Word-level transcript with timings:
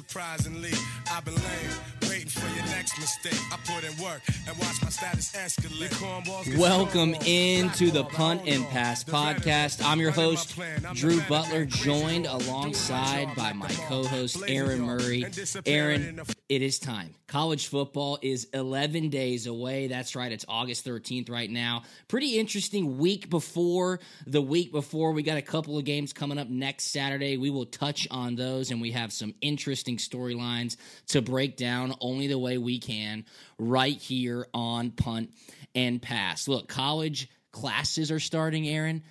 Surprisingly, 0.00 0.72
I've 1.12 1.24
been 1.26 1.34
lame, 1.34 2.08
waiting 2.08 2.28
for 2.28 2.48
your 2.56 2.64
next 2.66 2.98
mistake. 2.98 3.38
I 3.52 3.58
put 3.70 3.84
in 3.84 4.02
work 4.02 4.22
and 4.48 4.56
watch 4.56 4.82
my 4.82 4.88
status 4.88 5.32
escalate. 5.32 5.90
Cornballs 5.90 6.56
Welcome 6.56 7.14
into 7.26 7.90
the 7.90 8.04
Punt 8.04 8.42
and 8.46 8.66
Pass 8.68 9.04
podcast. 9.04 9.84
I'm 9.84 10.00
your 10.00 10.10
host, 10.10 10.56
plan. 10.56 10.86
I'm 10.86 10.94
the 10.94 11.00
Drew 11.00 11.20
Butler, 11.28 11.66
joined 11.66 12.24
alongside 12.26 13.34
by 13.36 13.52
my 13.52 13.68
co 13.68 14.04
host. 14.04 14.42
Aaron 14.48 14.80
Murray. 14.80 15.22
and 15.22 15.34
disappearing 15.34 16.00
in 16.00 16.14
Aaron, 16.18 16.26
it 16.48 16.62
is 16.62 16.78
time. 16.78 17.14
College 17.28 17.68
football 17.68 18.18
is 18.22 18.48
11 18.54 19.10
days 19.10 19.46
away. 19.46 19.86
That's 19.86 20.16
right, 20.16 20.32
it's 20.32 20.44
August 20.48 20.84
13th 20.84 21.30
right 21.30 21.48
now. 21.48 21.82
Pretty 22.08 22.38
interesting 22.38 22.98
week 22.98 23.30
before 23.30 24.00
the 24.26 24.40
week 24.40 24.72
before. 24.72 25.12
We 25.12 25.22
got 25.22 25.36
a 25.36 25.42
couple 25.42 25.78
of 25.78 25.84
games 25.84 26.12
coming 26.12 26.38
up 26.38 26.48
next 26.48 26.86
Saturday. 26.86 27.36
We 27.36 27.50
will 27.50 27.66
touch 27.66 28.08
on 28.10 28.34
those, 28.34 28.70
and 28.70 28.80
we 28.80 28.92
have 28.92 29.12
some 29.12 29.34
interesting 29.42 29.89
storylines 29.98 30.76
to 31.08 31.22
break 31.22 31.56
down 31.56 31.94
only 32.00 32.26
the 32.26 32.38
way 32.38 32.58
we 32.58 32.78
can 32.78 33.24
right 33.58 33.96
here 33.96 34.46
on 34.54 34.90
Punt 34.90 35.32
and 35.74 36.00
Pass. 36.00 36.48
Look, 36.48 36.68
college 36.68 37.28
classes 37.52 38.10
are 38.10 38.20
starting, 38.20 38.68
Aaron. 38.68 39.02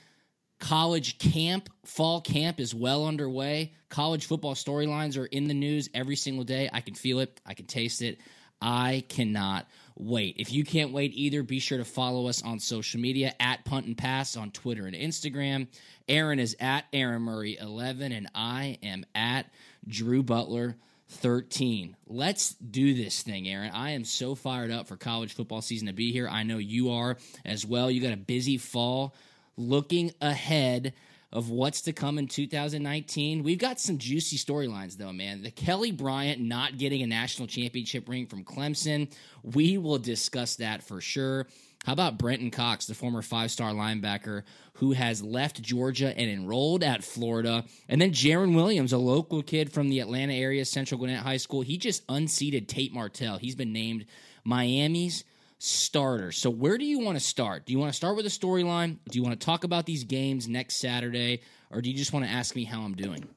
College 0.59 1.19
camp, 1.19 1.69
fall 1.85 2.19
camp 2.19 2.59
is 2.59 2.75
well 2.75 3.05
underway. 3.07 3.73
College 3.89 4.25
football 4.25 4.55
storylines 4.55 5.17
are 5.17 5.25
in 5.25 5.47
the 5.47 5.53
news 5.53 5.89
every 5.93 6.17
single 6.17 6.43
day. 6.43 6.69
I 6.71 6.81
can 6.81 6.95
feel 6.95 7.19
it, 7.19 7.39
I 7.45 7.53
can 7.53 7.65
taste 7.65 8.01
it. 8.01 8.19
I 8.61 9.05
cannot 9.07 9.67
wait. 9.97 10.35
If 10.37 10.51
you 10.51 10.65
can't 10.65 10.91
wait 10.91 11.13
either, 11.13 11.43
be 11.43 11.59
sure 11.59 11.77
to 11.77 11.85
follow 11.85 12.27
us 12.27 12.43
on 12.43 12.59
social 12.59 12.99
media 12.99 13.33
at 13.39 13.63
Punt 13.63 13.85
and 13.85 13.97
Pass 13.97 14.35
on 14.35 14.51
Twitter 14.51 14.85
and 14.85 14.95
Instagram. 14.95 15.67
Aaron 16.07 16.39
is 16.39 16.57
at 16.59 16.85
Aaron 16.91 17.21
Murray 17.21 17.57
11, 17.57 18.11
and 18.11 18.27
I 18.35 18.77
am 18.83 19.05
at 19.15 19.45
Drew 19.87 20.23
Butler 20.23 20.75
13. 21.09 21.95
Let's 22.07 22.53
do 22.55 22.93
this 22.93 23.21
thing, 23.21 23.47
Aaron. 23.47 23.71
I 23.71 23.91
am 23.91 24.05
so 24.05 24.35
fired 24.35 24.71
up 24.71 24.87
for 24.87 24.95
college 24.95 25.33
football 25.33 25.61
season 25.61 25.87
to 25.87 25.93
be 25.93 26.11
here. 26.11 26.27
I 26.27 26.43
know 26.43 26.57
you 26.57 26.91
are 26.91 27.17
as 27.45 27.65
well. 27.65 27.89
You 27.89 28.01
got 28.01 28.13
a 28.13 28.17
busy 28.17 28.57
fall 28.57 29.15
looking 29.57 30.11
ahead 30.21 30.93
of 31.31 31.49
what's 31.49 31.81
to 31.81 31.93
come 31.93 32.17
in 32.17 32.27
2019. 32.27 33.43
We've 33.43 33.59
got 33.59 33.79
some 33.79 33.97
juicy 33.97 34.37
storylines, 34.37 34.97
though, 34.97 35.13
man. 35.13 35.43
The 35.43 35.51
Kelly 35.51 35.91
Bryant 35.91 36.41
not 36.41 36.77
getting 36.77 37.03
a 37.03 37.07
national 37.07 37.47
championship 37.47 38.09
ring 38.09 38.25
from 38.25 38.43
Clemson. 38.43 39.11
We 39.43 39.77
will 39.77 39.99
discuss 39.99 40.55
that 40.55 40.83
for 40.83 41.01
sure. 41.01 41.47
How 41.85 41.93
about 41.93 42.17
Brenton 42.17 42.51
Cox, 42.51 42.87
the 42.87 42.93
former 42.93 43.21
five 43.21 43.51
star 43.51 43.71
linebacker 43.71 44.43
who 44.73 44.91
has 44.91 45.23
left 45.23 45.61
Georgia 45.61 46.17
and 46.17 46.29
enrolled 46.29 46.83
at 46.83 47.03
Florida? 47.03 47.63
And 47.87 48.01
then 48.01 48.11
Jarren 48.11 48.53
Williams, 48.53 48.91
a 48.91 48.97
local 48.97 49.41
kid 49.41 49.71
from 49.71 49.89
the 49.89 49.99
Atlanta 49.99 50.33
area, 50.33 50.65
Central 50.65 50.97
Gwinnett 50.97 51.23
High 51.23 51.37
School. 51.37 51.61
He 51.61 51.77
just 51.77 52.03
unseated 52.09 52.67
Tate 52.67 52.93
Martell. 52.93 53.37
He's 53.37 53.55
been 53.55 53.71
named 53.71 54.05
Miami's 54.43 55.23
starter. 55.59 56.31
So 56.31 56.49
where 56.49 56.77
do 56.77 56.85
you 56.85 56.99
want 56.99 57.17
to 57.17 57.23
start? 57.23 57.65
Do 57.65 57.73
you 57.73 57.79
want 57.79 57.91
to 57.91 57.95
start 57.95 58.15
with 58.15 58.25
a 58.25 58.29
storyline? 58.29 58.97
Do 59.09 59.17
you 59.17 59.23
want 59.23 59.39
to 59.39 59.45
talk 59.45 59.63
about 59.63 59.85
these 59.85 60.03
games 60.05 60.47
next 60.47 60.77
Saturday? 60.77 61.41
Or 61.69 61.81
do 61.81 61.89
you 61.91 61.97
just 61.97 62.13
want 62.13 62.25
to 62.25 62.31
ask 62.31 62.55
me 62.55 62.63
how 62.63 62.81
I'm 62.81 62.95
doing? 62.95 63.27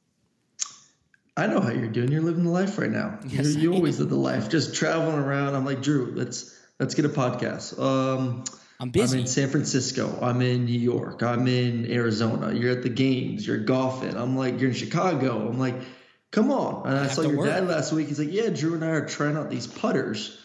I 1.37 1.47
know 1.47 1.61
how 1.61 1.71
you're 1.71 1.89
doing. 1.89 2.13
You're 2.13 2.23
living 2.23 2.45
the 2.45 2.51
life 2.51 2.79
right 2.79 2.91
now. 2.91 3.19
Yes, 3.27 3.55
you 3.55 3.63
you 3.63 3.75
always 3.75 3.99
live 3.99 4.11
the 4.11 4.17
life, 4.17 4.51
just 4.51 4.75
traveling 4.75 5.19
around. 5.19 5.55
I'm 5.55 5.65
like 5.65 5.83
Drew. 5.83 6.13
Let's 6.15 6.59
let's 6.79 6.95
get 6.95 7.07
a 7.07 7.09
podcast. 7.09 7.79
Um, 7.79 8.45
I'm 8.79 8.91
busy. 8.91 9.17
I'm 9.17 9.21
in 9.23 9.27
San 9.27 9.49
Francisco. 9.49 10.19
I'm 10.21 10.43
in 10.43 10.67
New 10.67 10.79
York. 10.79 11.23
I'm 11.23 11.47
in 11.49 11.91
Arizona. 11.91 12.53
You're 12.53 12.73
at 12.73 12.83
the 12.83 12.91
games. 12.91 13.47
You're 13.47 13.59
golfing. 13.59 14.15
I'm 14.15 14.37
like 14.37 14.61
you're 14.61 14.71
in 14.71 14.77
Chicago. 14.77 15.49
I'm 15.49 15.59
like, 15.59 15.77
come 16.33 16.51
on. 16.51 16.87
And 16.87 16.99
I, 16.99 17.03
have 17.05 17.13
saw 17.13 17.23
your 17.23 17.39
work. 17.39 17.49
dad 17.49 17.67
last 17.67 17.93
week. 17.93 18.09
He's 18.09 18.19
like, 18.19 18.33
yeah, 18.33 18.51
Drew 18.51 18.75
and 18.75 18.85
I 18.85 18.89
are 18.89 19.07
trying 19.07 19.39
out 19.39 19.49
these 19.49 19.67
putters, 19.67 20.39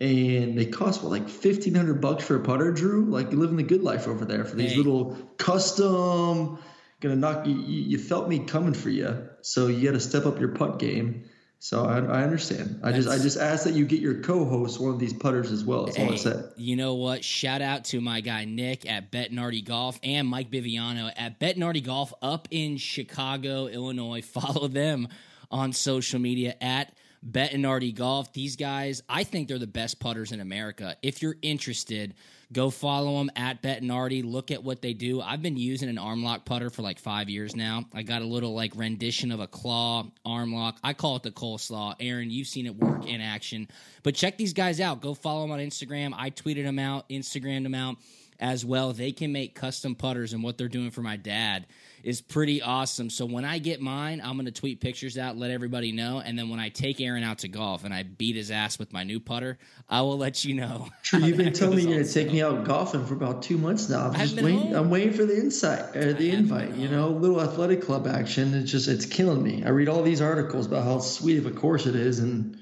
and 0.00 0.58
they 0.58 0.66
cost 0.66 1.02
what 1.02 1.10
like 1.10 1.28
fifteen 1.28 1.74
hundred 1.74 2.00
bucks 2.00 2.24
for 2.24 2.36
a 2.36 2.40
putter. 2.40 2.72
Drew, 2.72 3.04
like 3.06 3.32
living 3.32 3.56
the 3.56 3.62
good 3.62 3.82
life 3.82 4.08
over 4.08 4.24
there 4.24 4.44
for 4.44 4.56
these 4.56 4.72
Hey. 4.72 4.76
little 4.78 5.16
custom. 5.36 6.58
Gonna 7.00 7.16
knock 7.16 7.46
you. 7.46 7.54
You 7.54 7.82
you 7.82 7.98
felt 7.98 8.28
me 8.28 8.40
coming 8.40 8.74
for 8.74 8.90
you, 8.90 9.28
so 9.42 9.68
you 9.68 9.84
got 9.84 9.92
to 9.94 10.00
step 10.00 10.26
up 10.26 10.38
your 10.38 10.50
putt 10.50 10.78
game. 10.78 11.24
So 11.62 11.84
I, 11.84 11.98
I 11.98 12.22
understand. 12.22 12.80
I 12.82 12.92
just 12.92 13.08
I 13.08 13.18
just 13.18 13.36
ask 13.38 13.64
that 13.64 13.74
you 13.74 13.84
get 13.84 14.00
your 14.00 14.22
co-host 14.22 14.80
one 14.80 14.92
of 14.94 14.98
these 14.98 15.12
putters 15.12 15.52
as 15.52 15.62
well. 15.64 15.84
That's 15.86 15.98
all 15.98 16.12
I 16.12 16.16
said. 16.16 16.44
you 16.56 16.76
know 16.76 16.94
what? 16.94 17.22
Shout 17.22 17.60
out 17.60 17.84
to 17.86 18.00
my 18.00 18.22
guy 18.22 18.46
Nick 18.46 18.88
at 18.90 19.10
Bettinardi 19.12 19.62
Golf 19.64 20.00
and 20.02 20.26
Mike 20.26 20.50
Biviano 20.50 21.12
at 21.16 21.38
Bettinardi 21.38 21.84
Golf 21.84 22.14
up 22.22 22.48
in 22.50 22.78
Chicago, 22.78 23.66
Illinois. 23.66 24.22
Follow 24.24 24.68
them 24.68 25.08
on 25.50 25.72
social 25.74 26.18
media 26.18 26.54
at 26.62 26.94
Bettinardi 27.28 27.94
Golf. 27.94 28.32
These 28.32 28.56
guys, 28.56 29.02
I 29.08 29.24
think 29.24 29.48
they're 29.48 29.58
the 29.58 29.66
best 29.66 30.00
putters 30.00 30.32
in 30.32 30.40
America. 30.40 30.96
If 31.02 31.20
you're 31.20 31.36
interested, 31.42 32.14
go 32.52 32.70
follow 32.70 33.18
them 33.18 33.30
at 33.36 33.62
Bettinardi. 33.62 34.24
Look 34.24 34.50
at 34.50 34.64
what 34.64 34.80
they 34.80 34.94
do. 34.94 35.20
I've 35.20 35.42
been 35.42 35.56
using 35.56 35.88
an 35.88 35.98
arm 35.98 36.22
lock 36.22 36.44
putter 36.44 36.70
for 36.70 36.82
like 36.82 36.98
five 36.98 37.28
years 37.28 37.54
now. 37.54 37.84
I 37.92 38.02
got 38.02 38.22
a 38.22 38.26
little 38.26 38.54
like 38.54 38.74
rendition 38.74 39.32
of 39.32 39.40
a 39.40 39.46
claw 39.46 40.06
arm 40.24 40.54
lock. 40.54 40.78
I 40.82 40.94
call 40.94 41.16
it 41.16 41.22
the 41.22 41.30
coleslaw. 41.30 41.96
Aaron, 42.00 42.30
you've 42.30 42.48
seen 42.48 42.66
it 42.66 42.76
work 42.76 43.06
in 43.06 43.20
action. 43.20 43.68
But 44.02 44.14
check 44.14 44.38
these 44.38 44.54
guys 44.54 44.80
out. 44.80 45.02
Go 45.02 45.14
follow 45.14 45.42
them 45.42 45.50
on 45.50 45.58
Instagram. 45.58 46.14
I 46.16 46.30
tweeted 46.30 46.64
them 46.64 46.78
out, 46.78 47.08
Instagrammed 47.10 47.64
them 47.64 47.74
out 47.74 47.96
as 48.40 48.64
well. 48.64 48.92
They 48.92 49.12
can 49.12 49.32
make 49.32 49.54
custom 49.54 49.94
putters, 49.94 50.32
and 50.32 50.42
what 50.42 50.58
they're 50.58 50.68
doing 50.68 50.90
for 50.90 51.02
my 51.02 51.16
dad 51.16 51.66
is 52.02 52.20
pretty 52.20 52.62
awesome. 52.62 53.10
So 53.10 53.26
when 53.26 53.44
I 53.44 53.58
get 53.58 53.80
mine, 53.80 54.22
I'm 54.24 54.34
going 54.36 54.46
to 54.46 54.52
tweet 54.52 54.80
pictures 54.80 55.18
out, 55.18 55.36
let 55.36 55.50
everybody 55.50 55.92
know. 55.92 56.20
And 56.24 56.38
then 56.38 56.48
when 56.48 56.58
I 56.58 56.70
take 56.70 57.00
Aaron 57.00 57.22
out 57.22 57.38
to 57.40 57.48
golf 57.48 57.84
and 57.84 57.92
I 57.92 58.02
beat 58.04 58.36
his 58.36 58.50
ass 58.50 58.78
with 58.78 58.92
my 58.92 59.04
new 59.04 59.20
putter, 59.20 59.58
I 59.88 60.00
will 60.00 60.16
let 60.16 60.44
you 60.44 60.54
know. 60.54 60.88
True, 61.02 61.20
you've 61.20 61.36
been 61.36 61.52
telling 61.52 61.76
me 61.76 61.82
you're 61.82 61.98
gonna 61.98 62.08
take 62.10 62.32
me 62.32 62.42
out 62.42 62.64
golfing 62.64 63.04
for 63.04 63.14
about 63.14 63.42
two 63.42 63.58
months 63.58 63.88
now. 63.88 64.06
I'm 64.06 64.14
just 64.14 64.36
waiting. 64.40 64.58
home. 64.58 64.74
I'm 64.74 64.90
waiting 64.90 65.12
for 65.12 65.26
the 65.26 65.36
insight 65.36 65.94
or 65.94 66.12
the 66.14 66.30
invite. 66.30 66.74
You 66.74 66.88
know, 66.88 67.08
little 67.08 67.40
athletic 67.40 67.82
club 67.82 68.06
action. 68.06 68.54
It's 68.54 68.70
just 68.70 68.88
it's 68.88 69.06
killing 69.06 69.42
me. 69.42 69.64
I 69.64 69.68
read 69.68 69.88
all 69.88 70.02
these 70.02 70.22
articles 70.22 70.66
about 70.66 70.84
how 70.84 71.00
sweet 71.00 71.38
of 71.38 71.46
a 71.46 71.50
course 71.50 71.86
it 71.86 71.96
is, 71.96 72.18
and 72.18 72.58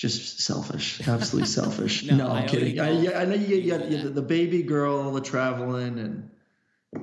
just 0.00 0.40
selfish, 0.40 1.00
absolutely 1.06 1.46
selfish. 1.48 2.04
No, 2.04 2.16
no, 2.16 2.28
I'm 2.30 2.48
kidding. 2.48 2.80
I, 2.80 2.90
yeah, 2.90 3.18
I 3.18 3.26
know 3.26 3.34
you 3.34 3.70
got 3.70 3.84
You 3.84 3.90
know 3.90 3.96
you 3.96 4.02
that. 4.04 4.14
the, 4.14 4.22
baby 4.22 4.62
girl, 4.62 4.98
all 4.98 5.12
the 5.12 5.20
traveling, 5.20 5.98
and 5.98 6.30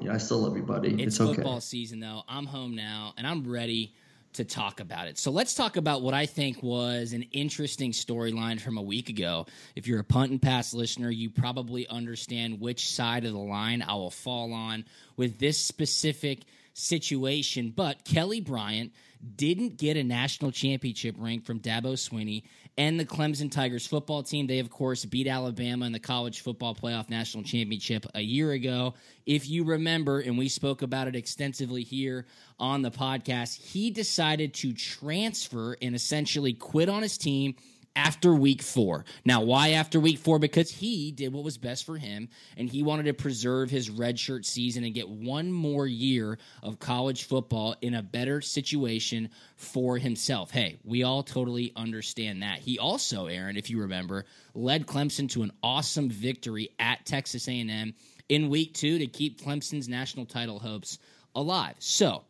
yeah, 0.01 0.13
I 0.13 0.17
still 0.17 0.39
love 0.39 0.57
you, 0.57 0.63
buddy. 0.63 0.93
It's, 0.93 1.15
It's, 1.15 1.21
okay. 1.21 1.35
football 1.35 1.61
season, 1.61 1.99
though. 1.99 2.23
I'm 2.27 2.47
home 2.47 2.75
now, 2.75 3.13
and 3.15 3.27
I'm 3.27 3.47
ready 3.47 3.93
to 4.33 4.43
talk 4.43 4.79
about 4.79 5.07
it. 5.07 5.17
So 5.17 5.31
let's 5.31 5.53
talk 5.53 5.77
about 5.77 6.01
what 6.01 6.13
I 6.13 6.25
think 6.25 6.61
was 6.63 7.13
an 7.13 7.23
interesting 7.31 7.91
storyline 7.91 8.59
from 8.59 8.77
a 8.77 8.81
week 8.81 9.09
ago. 9.09 9.45
If 9.75 9.87
you're 9.87 9.99
a 9.99 10.03
punt 10.03 10.31
and 10.31 10.41
pass 10.41 10.73
listener, 10.73 11.09
you 11.09 11.29
probably 11.29 11.87
understand 11.87 12.59
which 12.59 12.89
side 12.91 13.25
of 13.25 13.33
the 13.33 13.39
line 13.39 13.81
I 13.81 13.93
will 13.93 14.11
fall 14.11 14.53
on 14.53 14.85
with 15.15 15.39
this 15.39 15.57
specific 15.57 16.41
situation. 16.77 17.73
But 17.75 18.05
Kelly 18.05 18.39
Bryant 18.39 18.93
didn't 19.35 19.77
get 19.77 19.97
a 19.97 20.03
national 20.03 20.51
championship 20.51 21.15
ring 21.17 21.41
from 21.41 21.59
Dabo 21.59 21.93
Swinney 21.93 22.43
and 22.77 22.99
the 22.99 23.05
Clemson 23.05 23.51
Tigers 23.51 23.87
football 23.87 24.21
team. 24.21 24.45
They, 24.45 24.59
of 24.59 24.69
course, 24.69 25.03
beat 25.03 25.27
Alabama 25.27 25.85
in 25.85 25.91
the 25.91 25.99
college 25.99 26.41
football 26.41 26.75
playoff 26.75 27.09
national 27.09 27.43
championship 27.43 28.05
a 28.13 28.21
year 28.21 28.51
ago. 28.51 28.93
If 29.25 29.49
you 29.49 29.63
remember, 29.63 30.19
and 30.19 30.37
we 30.37 30.49
spoke 30.49 30.83
about 30.83 31.07
it 31.07 31.15
extensively 31.15 31.81
here 31.83 32.27
on 32.59 32.83
the 32.83 32.91
podcast, 32.91 33.59
he 33.59 33.89
decided 33.89 34.53
to 34.55 34.73
transfer 34.73 35.75
and 35.81 35.95
essentially 35.95 36.53
quit 36.53 36.89
on 36.89 37.01
his 37.01 37.17
team 37.17 37.55
after 37.97 38.33
week 38.33 38.61
four. 38.61 39.03
Now, 39.25 39.41
why 39.41 39.71
after 39.71 39.99
week 39.99 40.19
four? 40.19 40.37
Because 40.37 40.69
he 40.69 41.11
did 41.11 41.33
what 41.33 41.43
was 41.43 41.57
best 41.57 41.83
for 41.83 41.97
him, 41.97 42.29
and 42.55 42.69
he 42.69 42.83
wanted 42.83 43.03
to 43.03 43.13
preserve 43.13 43.71
his 43.71 43.89
redshirt 43.89 44.45
season 44.45 44.83
and 44.83 44.93
get 44.93 45.09
one 45.09 45.51
more 45.51 45.87
year 45.87 46.37
of 46.61 46.79
college 46.79 47.23
football 47.23 47.75
in 47.81 47.95
a 47.95 48.03
better 48.03 48.39
situation 48.39 49.29
for 49.55 49.97
himself. 49.97 50.51
Hey, 50.51 50.77
we 50.85 51.01
all 51.03 51.23
totally 51.23 51.73
understand 51.75 52.43
that. 52.43 52.59
He 52.59 52.77
also, 52.77 53.25
Aaron, 53.25 53.57
if 53.57 53.69
you 53.71 53.81
remember, 53.81 54.25
led 54.53 54.85
Clemson 54.85 55.27
to 55.31 55.41
an 55.41 55.51
awesome 55.63 56.09
victory 56.09 56.69
at 56.79 57.03
Texas 57.05 57.47
A&M 57.47 57.95
in 58.29 58.49
week 58.49 58.75
two 58.75 58.99
to 58.99 59.07
keep 59.07 59.41
Clemson's 59.41 59.89
national 59.89 60.27
title 60.27 60.59
hopes 60.59 60.99
alive. 61.33 61.75
So, 61.79 62.23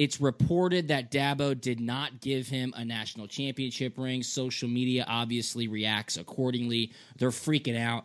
it's 0.00 0.18
reported 0.18 0.88
that 0.88 1.10
Dabo 1.10 1.60
did 1.60 1.78
not 1.78 2.22
give 2.22 2.48
him 2.48 2.72
a 2.74 2.86
national 2.86 3.26
championship 3.26 3.98
ring. 3.98 4.22
Social 4.22 4.66
media 4.66 5.04
obviously 5.06 5.68
reacts 5.68 6.16
accordingly. 6.16 6.92
They're 7.18 7.28
freaking 7.28 7.78
out. 7.78 8.04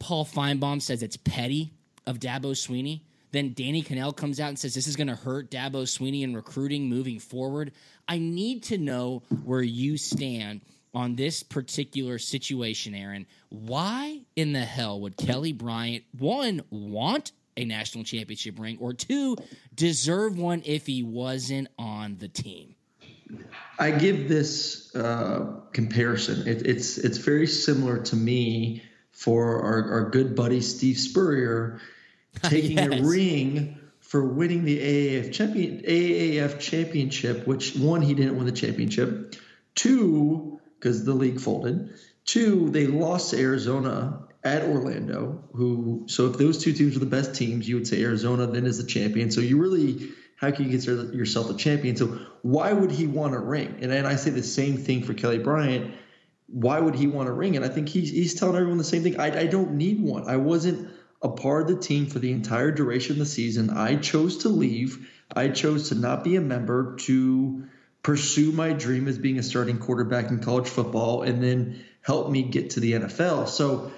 Paul 0.00 0.24
Finebaum 0.24 0.82
says 0.82 1.00
it's 1.00 1.16
petty 1.16 1.74
of 2.08 2.18
Dabo 2.18 2.56
Swinney. 2.56 3.02
Then 3.30 3.52
Danny 3.54 3.84
Kanell 3.84 4.16
comes 4.16 4.40
out 4.40 4.48
and 4.48 4.58
says 4.58 4.74
this 4.74 4.88
is 4.88 4.96
going 4.96 5.06
to 5.06 5.14
hurt 5.14 5.48
Dabo 5.48 5.84
Swinney 5.84 6.22
in 6.22 6.34
recruiting 6.34 6.88
moving 6.88 7.20
forward. 7.20 7.70
I 8.08 8.18
need 8.18 8.64
to 8.64 8.76
know 8.76 9.22
where 9.44 9.62
you 9.62 9.98
stand 9.98 10.62
on 10.92 11.14
this 11.14 11.44
particular 11.44 12.18
situation, 12.18 12.96
Aaron. 12.96 13.26
Why 13.48 14.22
in 14.34 14.54
the 14.54 14.64
hell 14.64 15.00
would 15.02 15.16
Kelly 15.16 15.52
Bryant, 15.52 16.02
one, 16.18 16.62
want 16.68 17.30
a 17.56 17.64
national 17.64 18.04
championship 18.04 18.58
ring, 18.58 18.78
or 18.80 18.92
two, 18.92 19.36
deserve 19.74 20.38
one 20.38 20.62
if 20.64 20.86
he 20.86 21.02
wasn't 21.02 21.68
on 21.78 22.16
the 22.18 22.28
team? 22.28 22.74
I 23.78 23.90
give 23.90 24.28
this 24.28 24.94
uh, 24.94 25.60
comparison. 25.72 26.46
It, 26.46 26.66
it's 26.66 26.98
it's 26.98 27.18
very 27.18 27.46
similar 27.46 27.98
to 28.04 28.16
me 28.16 28.82
for 29.12 29.62
our, 29.62 29.92
our 29.92 30.10
good 30.10 30.34
buddy 30.34 30.60
Steve 30.60 30.98
Spurrier 30.98 31.80
taking 32.42 32.78
yes. 32.78 33.00
a 33.00 33.02
ring 33.02 33.78
for 34.00 34.24
winning 34.24 34.64
the 34.64 34.78
AAF 34.78 35.32
champion 35.32 35.82
AAF 35.82 36.60
championship, 36.60 37.46
which 37.46 37.74
one 37.76 38.02
he 38.02 38.14
didn't 38.14 38.36
win 38.36 38.46
the 38.46 38.52
championship, 38.52 39.36
two 39.74 40.60
because 40.78 41.04
the 41.04 41.14
league 41.14 41.40
folded, 41.40 41.90
two 42.24 42.68
they 42.70 42.86
lost 42.86 43.30
to 43.30 43.38
Arizona 43.38 44.24
at 44.44 44.62
Orlando, 44.62 45.44
who 45.52 46.04
so 46.08 46.26
if 46.26 46.38
those 46.38 46.58
two 46.62 46.72
teams 46.72 46.96
are 46.96 47.00
the 47.00 47.06
best 47.06 47.34
teams, 47.34 47.68
you 47.68 47.76
would 47.76 47.86
say 47.86 48.02
Arizona 48.02 48.46
then 48.46 48.66
is 48.66 48.78
the 48.78 48.86
champion. 48.86 49.30
So 49.30 49.40
you 49.40 49.58
really 49.58 50.10
how 50.36 50.50
can 50.50 50.64
you 50.64 50.70
consider 50.72 51.14
yourself 51.14 51.48
the 51.48 51.54
champion? 51.54 51.96
So 51.96 52.18
why 52.42 52.72
would 52.72 52.90
he 52.90 53.06
want 53.06 53.34
a 53.34 53.38
ring? 53.38 53.78
And 53.80 53.92
and 53.92 54.06
I 54.06 54.16
say 54.16 54.30
the 54.30 54.42
same 54.42 54.76
thing 54.76 55.04
for 55.04 55.14
Kelly 55.14 55.38
Bryant. 55.38 55.94
Why 56.48 56.80
would 56.80 56.96
he 56.96 57.06
want 57.06 57.28
a 57.28 57.32
ring? 57.32 57.56
And 57.56 57.64
I 57.64 57.68
think 57.68 57.88
he's 57.88 58.10
he's 58.10 58.34
telling 58.34 58.56
everyone 58.56 58.78
the 58.78 58.84
same 58.84 59.02
thing. 59.02 59.20
I, 59.20 59.40
I 59.40 59.46
don't 59.46 59.74
need 59.74 60.00
one. 60.00 60.28
I 60.28 60.36
wasn't 60.36 60.90
a 61.22 61.28
part 61.28 61.62
of 61.62 61.68
the 61.68 61.80
team 61.80 62.06
for 62.06 62.18
the 62.18 62.32
entire 62.32 62.72
duration 62.72 63.12
of 63.12 63.18
the 63.18 63.26
season. 63.26 63.70
I 63.70 63.94
chose 63.94 64.38
to 64.38 64.48
leave. 64.48 65.08
I 65.34 65.48
chose 65.48 65.90
to 65.90 65.94
not 65.94 66.24
be 66.24 66.34
a 66.34 66.40
member 66.40 66.96
to 67.02 67.64
pursue 68.02 68.50
my 68.50 68.72
dream 68.72 69.06
as 69.06 69.18
being 69.18 69.38
a 69.38 69.42
starting 69.42 69.78
quarterback 69.78 70.30
in 70.30 70.40
college 70.40 70.68
football 70.68 71.22
and 71.22 71.42
then 71.42 71.84
help 72.00 72.28
me 72.28 72.42
get 72.42 72.70
to 72.70 72.80
the 72.80 72.94
NFL. 72.94 73.48
So 73.48 73.92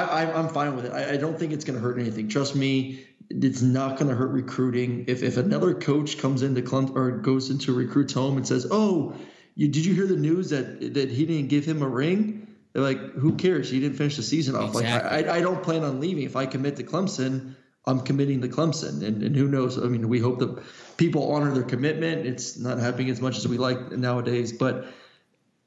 I, 0.00 0.38
am 0.38 0.48
fine 0.48 0.74
with 0.76 0.86
it. 0.86 0.92
I, 0.92 1.12
I 1.12 1.16
don't 1.16 1.38
think 1.38 1.52
it's 1.52 1.64
going 1.64 1.78
to 1.78 1.82
hurt 1.82 1.98
anything. 1.98 2.28
Trust 2.28 2.56
me, 2.56 3.04
it's 3.28 3.62
not 3.62 3.98
going 3.98 4.08
to 4.08 4.14
hurt 4.14 4.30
recruiting. 4.30 5.04
If 5.08 5.22
if 5.22 5.36
another 5.36 5.74
coach 5.74 6.18
comes 6.18 6.42
into 6.42 6.62
Clemson 6.62 6.96
or 6.96 7.10
goes 7.18 7.50
into 7.50 7.72
a 7.72 7.74
recruit's 7.74 8.12
home 8.12 8.36
and 8.36 8.46
says, 8.46 8.66
"Oh, 8.70 9.14
you, 9.54 9.68
did 9.68 9.84
you 9.84 9.94
hear 9.94 10.06
the 10.06 10.16
news 10.16 10.50
that 10.50 10.94
that 10.94 11.10
he 11.10 11.26
didn't 11.26 11.48
give 11.48 11.64
him 11.64 11.82
a 11.82 11.88
ring?" 11.88 12.46
They're 12.72 12.82
like, 12.82 12.98
"Who 13.14 13.34
cares? 13.36 13.70
He 13.70 13.80
didn't 13.80 13.96
finish 13.96 14.16
the 14.16 14.22
season 14.22 14.56
off." 14.56 14.70
Exactly. 14.70 15.10
Like, 15.10 15.28
I, 15.28 15.36
I 15.36 15.40
don't 15.40 15.62
plan 15.62 15.84
on 15.84 16.00
leaving. 16.00 16.24
If 16.24 16.36
I 16.36 16.46
commit 16.46 16.76
to 16.76 16.84
Clemson, 16.84 17.54
I'm 17.86 18.00
committing 18.00 18.42
to 18.42 18.48
Clemson, 18.48 19.02
and 19.02 19.22
and 19.22 19.36
who 19.36 19.48
knows? 19.48 19.78
I 19.78 19.86
mean, 19.88 20.08
we 20.08 20.20
hope 20.20 20.38
that 20.38 20.62
people 20.96 21.32
honor 21.32 21.52
their 21.52 21.62
commitment. 21.64 22.26
It's 22.26 22.58
not 22.58 22.78
happening 22.78 23.10
as 23.10 23.20
much 23.20 23.38
as 23.38 23.48
we 23.48 23.58
like 23.58 23.92
nowadays, 23.92 24.52
but 24.52 24.86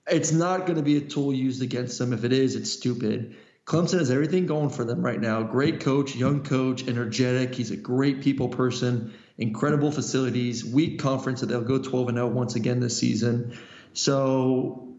it's 0.08 0.32
not 0.32 0.62
going 0.62 0.78
to 0.78 0.84
be 0.84 0.98
a 0.98 1.02
tool 1.02 1.34
used 1.34 1.62
against 1.62 1.98
them. 1.98 2.14
If 2.14 2.24
it 2.24 2.34
is, 2.34 2.56
it's 2.56 2.72
stupid. 2.72 3.36
Clemson 3.66 3.98
has 3.98 4.12
everything 4.12 4.46
going 4.46 4.70
for 4.70 4.84
them 4.84 5.02
right 5.02 5.20
now. 5.20 5.42
Great 5.42 5.80
coach, 5.80 6.16
young 6.16 6.44
coach, 6.44 6.88
energetic. 6.88 7.56
He's 7.56 7.72
a 7.72 7.78
great 7.78 8.22
people 8.22 8.50
person, 8.50 9.14
incredible 9.40 9.92
facilities, 9.92 10.64
weak 10.64 11.00
conference 11.00 11.42
that 11.42 11.48
they'll 11.48 11.62
go 11.62 11.80
12 11.80 12.10
and 12.10 12.18
0 12.18 12.28
once 12.28 12.56
again 12.56 12.80
this 12.80 12.98
season. 12.98 13.58
So 13.94 14.94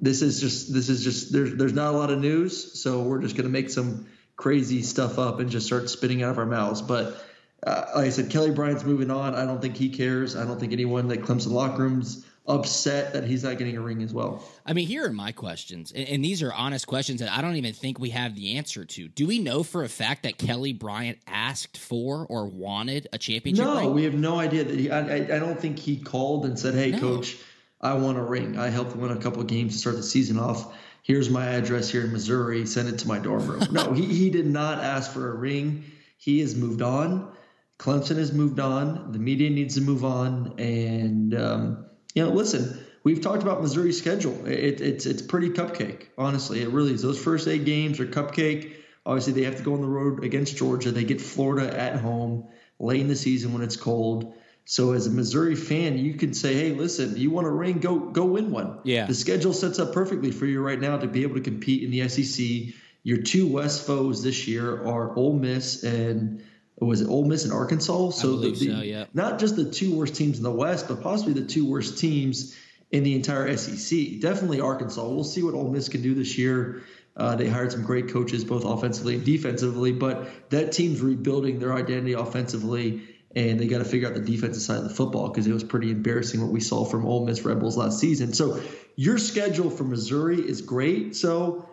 this 0.00 0.22
is 0.22 0.40
just 0.40 0.72
this 0.72 0.88
is 0.88 1.04
just 1.04 1.32
there's 1.32 1.54
there's 1.54 1.72
not 1.72 1.94
a 1.94 1.96
lot 1.96 2.10
of 2.10 2.18
news, 2.18 2.80
so 2.80 3.02
we're 3.02 3.20
just 3.20 3.36
going 3.36 3.46
to 3.46 3.52
make 3.52 3.70
some 3.70 4.08
crazy 4.36 4.82
stuff 4.82 5.18
up 5.18 5.38
and 5.38 5.48
just 5.48 5.66
start 5.66 5.88
spitting 5.88 6.24
out 6.24 6.30
of 6.30 6.38
our 6.38 6.46
mouths. 6.46 6.82
But 6.82 7.24
uh, 7.62 7.84
like 7.94 8.06
I 8.06 8.10
said, 8.10 8.30
Kelly 8.30 8.50
Bryant's 8.50 8.84
moving 8.84 9.12
on. 9.12 9.36
I 9.36 9.44
don't 9.44 9.62
think 9.62 9.76
he 9.76 9.90
cares. 9.90 10.34
I 10.34 10.44
don't 10.44 10.58
think 10.58 10.72
anyone 10.72 11.08
that 11.08 11.22
Clemson 11.22 11.52
locker 11.52 11.82
rooms 11.82 12.24
upset 12.48 13.12
that 13.12 13.24
he's 13.24 13.44
not 13.44 13.58
getting 13.58 13.76
a 13.76 13.80
ring 13.80 14.02
as 14.02 14.14
well. 14.14 14.42
I 14.64 14.72
mean, 14.72 14.86
here 14.86 15.06
are 15.06 15.12
my 15.12 15.32
questions, 15.32 15.92
and, 15.92 16.08
and, 16.08 16.24
these 16.24 16.42
are 16.42 16.52
honest 16.52 16.86
questions 16.86 17.20
that 17.20 17.30
I 17.30 17.42
don't 17.42 17.56
even 17.56 17.74
think 17.74 17.98
we 17.98 18.10
have 18.10 18.34
the 18.34 18.56
answer 18.56 18.86
to. 18.86 19.08
Do 19.08 19.26
we 19.26 19.38
know 19.38 19.62
for 19.62 19.84
a 19.84 19.88
fact 19.88 20.22
that 20.22 20.38
Kelly 20.38 20.72
Bryant 20.72 21.18
asked 21.26 21.76
for 21.76 22.26
or 22.26 22.46
wanted 22.46 23.06
a 23.12 23.18
championship? 23.18 23.64
No, 23.64 23.78
ring? 23.78 23.94
we 23.94 24.04
have 24.04 24.14
no 24.14 24.38
idea. 24.38 24.64
That 24.64 24.78
he, 24.78 24.90
I, 24.90 25.16
I, 25.16 25.38
don't 25.38 25.60
think 25.60 25.78
he 25.78 25.98
called 25.98 26.46
and 26.46 26.58
said, 26.58 26.74
"Hey, 26.74 26.92
no. 26.92 26.98
coach, 26.98 27.36
I 27.80 27.94
want 27.94 28.16
a 28.16 28.22
ring. 28.22 28.58
I 28.58 28.70
helped 28.70 28.96
win 28.96 29.10
a 29.10 29.20
couple 29.20 29.42
of 29.42 29.46
games 29.46 29.74
to 29.74 29.78
start 29.78 29.96
the 29.96 30.02
season 30.02 30.38
off. 30.38 30.74
Here's 31.02 31.28
my 31.30 31.44
address 31.44 31.90
here 31.90 32.04
in 32.04 32.12
Missouri. 32.12 32.64
Send 32.66 32.88
it 32.88 32.98
to 33.00 33.08
my 33.08 33.18
dorm 33.18 33.46
room." 33.46 33.66
no, 33.70 33.92
he 33.92 34.06
he 34.06 34.30
did 34.30 34.46
not 34.46 34.78
ask 34.82 35.12
for 35.12 35.30
a 35.30 35.34
ring. 35.34 35.84
He 36.16 36.40
has 36.40 36.56
moved 36.56 36.80
on. 36.80 37.30
Clemson 37.78 38.16
has 38.16 38.32
moved 38.32 38.58
on. 38.58 39.12
The 39.12 39.18
media 39.18 39.50
needs 39.50 39.74
to 39.74 39.82
move 39.82 40.02
on, 40.02 40.54
and. 40.58 41.34
Um, 41.34 41.84
you 42.18 42.24
know, 42.24 42.32
listen, 42.32 42.84
we've 43.04 43.20
talked 43.20 43.44
about 43.44 43.62
Missouri's 43.62 43.96
schedule. 43.96 44.44
It, 44.44 44.80
it's 44.80 45.06
it's 45.06 45.22
pretty 45.22 45.50
cupcake, 45.50 46.06
honestly. 46.18 46.60
It 46.60 46.70
really 46.70 46.92
is. 46.92 47.00
Those 47.00 47.22
first 47.22 47.46
eight 47.46 47.64
games 47.64 48.00
are 48.00 48.06
cupcake. 48.06 48.72
Obviously, 49.06 49.34
they 49.34 49.44
have 49.44 49.56
to 49.56 49.62
go 49.62 49.74
on 49.74 49.80
the 49.80 49.86
road 49.86 50.24
against 50.24 50.56
Georgia. 50.56 50.90
They 50.90 51.04
get 51.04 51.20
Florida 51.20 51.78
at 51.78 52.00
home 52.00 52.48
late 52.80 53.00
in 53.00 53.06
the 53.06 53.14
season 53.14 53.52
when 53.52 53.62
it's 53.62 53.76
cold. 53.76 54.34
So 54.64 54.92
as 54.92 55.06
a 55.06 55.10
Missouri 55.10 55.54
fan, 55.54 55.96
you 55.96 56.14
can 56.14 56.34
say, 56.34 56.54
"Hey, 56.54 56.74
listen, 56.74 57.16
you 57.16 57.30
want 57.30 57.46
a 57.46 57.50
ring? 57.50 57.78
Go 57.78 58.00
go 58.00 58.24
win 58.24 58.50
one." 58.50 58.80
Yeah. 58.82 59.06
The 59.06 59.14
schedule 59.14 59.52
sets 59.52 59.78
up 59.78 59.92
perfectly 59.92 60.32
for 60.32 60.46
you 60.46 60.60
right 60.60 60.80
now 60.80 60.98
to 60.98 61.06
be 61.06 61.22
able 61.22 61.36
to 61.36 61.40
compete 61.40 61.84
in 61.84 61.92
the 61.92 62.08
SEC. 62.08 62.74
Your 63.04 63.18
two 63.18 63.46
West 63.46 63.86
foes 63.86 64.24
this 64.24 64.48
year 64.48 64.84
are 64.84 65.14
Ole 65.16 65.34
Miss 65.34 65.84
and 65.84 66.42
was 66.86 67.00
it 67.00 67.08
Ole 67.08 67.24
Miss 67.24 67.44
and 67.44 67.52
Arkansas? 67.52 68.10
So, 68.10 68.36
the, 68.36 68.50
the, 68.50 68.56
so, 68.56 68.80
yeah. 68.82 69.04
not 69.12 69.38
just 69.38 69.56
the 69.56 69.70
two 69.70 69.96
worst 69.96 70.14
teams 70.14 70.38
in 70.38 70.44
the 70.44 70.50
West, 70.50 70.88
but 70.88 71.02
possibly 71.02 71.32
the 71.32 71.46
two 71.46 71.68
worst 71.68 71.98
teams 71.98 72.56
in 72.90 73.02
the 73.02 73.14
entire 73.14 73.54
SEC. 73.56 74.20
Definitely 74.20 74.60
Arkansas. 74.60 75.06
We'll 75.06 75.24
see 75.24 75.42
what 75.42 75.54
Ole 75.54 75.70
Miss 75.70 75.88
can 75.88 76.02
do 76.02 76.14
this 76.14 76.38
year. 76.38 76.82
Uh, 77.16 77.34
they 77.34 77.48
hired 77.48 77.72
some 77.72 77.82
great 77.82 78.10
coaches, 78.10 78.44
both 78.44 78.64
offensively 78.64 79.16
and 79.16 79.24
defensively, 79.24 79.92
but 79.92 80.50
that 80.50 80.70
team's 80.70 81.00
rebuilding 81.00 81.58
their 81.58 81.74
identity 81.74 82.12
offensively, 82.12 83.02
and 83.34 83.58
they 83.58 83.66
got 83.66 83.78
to 83.78 83.84
figure 83.84 84.06
out 84.06 84.14
the 84.14 84.20
defensive 84.20 84.62
side 84.62 84.78
of 84.78 84.84
the 84.84 84.94
football 84.94 85.28
because 85.28 85.46
it 85.48 85.52
was 85.52 85.64
pretty 85.64 85.90
embarrassing 85.90 86.40
what 86.40 86.50
we 86.50 86.60
saw 86.60 86.84
from 86.84 87.04
Ole 87.04 87.26
Miss 87.26 87.42
Rebels 87.42 87.76
last 87.76 87.98
season. 87.98 88.32
So 88.34 88.62
your 88.94 89.18
schedule 89.18 89.68
for 89.68 89.82
Missouri 89.82 90.38
is 90.38 90.62
great. 90.62 91.16
So 91.16 91.68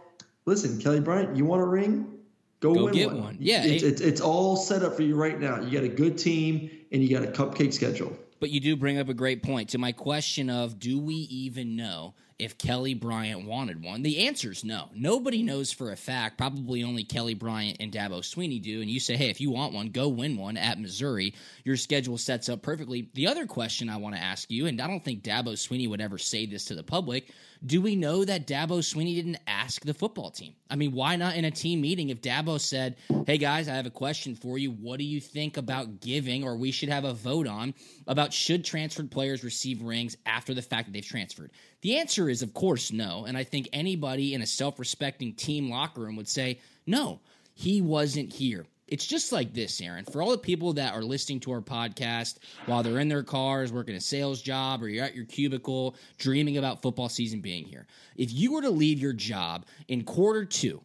listen, 0.46 0.80
Kelly 0.80 1.00
Bryant, 1.00 1.38
you 1.38 1.46
want 1.46 1.62
a 1.62 1.66
ring? 1.66 2.15
Go, 2.66 2.74
Go 2.74 2.84
win 2.86 2.94
get 2.96 3.08
one. 3.12 3.24
one. 3.24 3.38
Yeah, 3.40 3.64
it's, 3.64 3.84
it's, 3.84 4.02
it's 4.02 4.22
all 4.22 4.56
set 4.56 4.82
up 4.82 4.96
for 4.96 5.04
you 5.04 5.16
right 5.16 5.40
now. 5.40 5.62
You 5.62 5.70
got 5.72 5.84
a 5.84 5.94
good 5.94 6.18
team 6.18 6.72
and 6.92 7.04
you 7.04 7.16
got 7.16 7.24
a 7.28 7.32
cupcake 7.32 7.72
schedule. 7.74 8.18
But 8.40 8.50
you 8.50 8.60
do 8.60 8.76
bring 8.76 8.98
up 8.98 9.08
a 9.08 9.14
great 9.14 9.44
point 9.44 9.70
to 9.70 9.78
my 9.78 9.92
question 9.92 10.50
of 10.50 10.80
do 10.80 11.00
we 11.00 11.14
even 11.14 11.76
know 11.76 12.16
if 12.38 12.58
Kelly 12.58 12.94
Bryant 12.94 13.46
wanted 13.46 13.84
one? 13.84 14.04
The 14.04 14.28
answer 14.28 14.52
is 14.52 14.64
no. 14.64 14.90
Nobody 14.94 15.42
knows 15.42 15.72
for 15.72 15.92
a 15.92 15.96
fact. 15.96 16.38
Probably 16.38 16.84
only 16.84 17.04
Kelly 17.04 17.34
Bryant 17.34 17.78
and 17.80 17.92
Dabo 17.92 18.20
Swinney 18.20 18.62
do. 18.62 18.82
And 18.82 18.90
you 18.90 19.00
say, 19.00 19.16
hey, 19.16 19.30
if 19.30 19.40
you 19.40 19.52
want 19.52 19.74
one, 19.74 19.90
go 19.90 20.10
win 20.10 20.38
one 20.38 20.58
at 20.58 20.80
Missouri. 20.80 21.34
Your 21.64 21.78
schedule 21.78 22.18
sets 22.18 22.50
up 22.50 22.62
perfectly. 22.62 23.10
The 23.14 23.28
other 23.28 23.46
question 23.46 23.90
I 23.90 23.98
want 23.98 24.16
to 24.16 24.22
ask 24.22 24.52
you, 24.52 24.66
and 24.66 24.82
I 24.82 24.88
don't 24.88 25.04
think 25.04 25.24
Dabo 25.24 25.54
Swinney 25.54 25.90
would 25.90 26.02
ever 26.02 26.18
say 26.18 26.46
this 26.46 26.66
to 26.66 26.76
the 26.76 26.84
public, 26.84 27.32
do 27.66 27.82
we 27.82 27.96
know 27.96 28.24
that 28.26 28.46
Dabo 28.46 28.80
Swinney 28.80 29.16
didn't 29.16 29.40
ask 29.48 29.84
the 29.84 29.94
football 29.94 30.30
team? 30.30 30.56
I 30.70 30.76
mean, 30.76 30.92
why 30.92 31.16
not 31.16 31.36
in 31.36 31.46
a 31.46 31.52
team 31.52 31.82
meeting 31.82 32.10
if 32.10 32.22
Dabo 32.22 32.60
said, 32.60 32.98
hey 33.26 33.38
guys, 33.38 33.70
I 33.70 33.76
have 33.76 33.86
a 33.86 33.92
question 33.92 34.36
for 34.36 34.58
you. 34.58 34.72
What 34.72 35.00
do 35.00 35.06
you 35.06 35.22
think 35.22 35.58
about 35.58 36.02
giving, 36.02 36.44
or 36.44 36.58
we 36.58 36.72
should 36.72 36.90
have 36.90 37.06
a 37.06 37.14
vote 37.14 37.48
on, 37.48 37.74
about 38.08 38.34
should 38.34 38.66
transferred 38.66 39.10
players 39.10 39.44
receive 39.44 39.82
rings 39.82 40.18
after 40.26 40.54
the 40.54 40.62
fact 40.62 40.88
that 40.88 40.92
they've 40.92 41.06
transferred? 41.06 41.52
The 41.82 41.98
answer 41.98 42.25
is, 42.30 42.42
of 42.42 42.54
course, 42.54 42.92
no. 42.92 43.26
And 43.26 43.38
I 43.38 43.44
think 43.44 43.70
anybody 43.74 44.34
in 44.34 44.42
a 44.42 44.48
self 44.48 44.80
respecting 44.80 45.34
team 45.34 45.70
locker 45.70 46.02
room 46.02 46.16
would 46.16 46.28
say, 46.28 46.60
no, 46.86 47.20
he 47.54 47.82
wasn't 47.82 48.34
here. 48.34 48.66
It's 48.88 49.08
just 49.08 49.32
like 49.32 49.54
this, 49.54 49.82
Aaron. 49.82 50.06
For 50.06 50.22
all 50.22 50.30
the 50.30 50.38
people 50.38 50.74
that 50.74 50.94
are 50.94 51.02
listening 51.02 51.40
to 51.42 51.52
our 51.54 51.62
podcast 51.62 52.38
while 52.68 52.84
they're 52.84 53.00
in 53.00 53.10
their 53.10 53.24
cars, 53.24 53.74
working 53.74 53.96
a 53.96 54.00
sales 54.00 54.42
job, 54.42 54.84
or 54.84 54.90
you're 54.90 55.04
at 55.04 55.16
your 55.16 55.26
cubicle, 55.26 55.96
dreaming 56.20 56.58
about 56.58 56.84
football 56.84 57.10
season 57.10 57.42
being 57.42 57.66
here. 57.66 57.88
If 58.16 58.32
you 58.32 58.54
were 58.54 58.62
to 58.62 58.70
leave 58.70 59.00
your 59.00 59.14
job 59.14 59.66
in 59.88 60.04
quarter 60.04 60.46
two, 60.46 60.82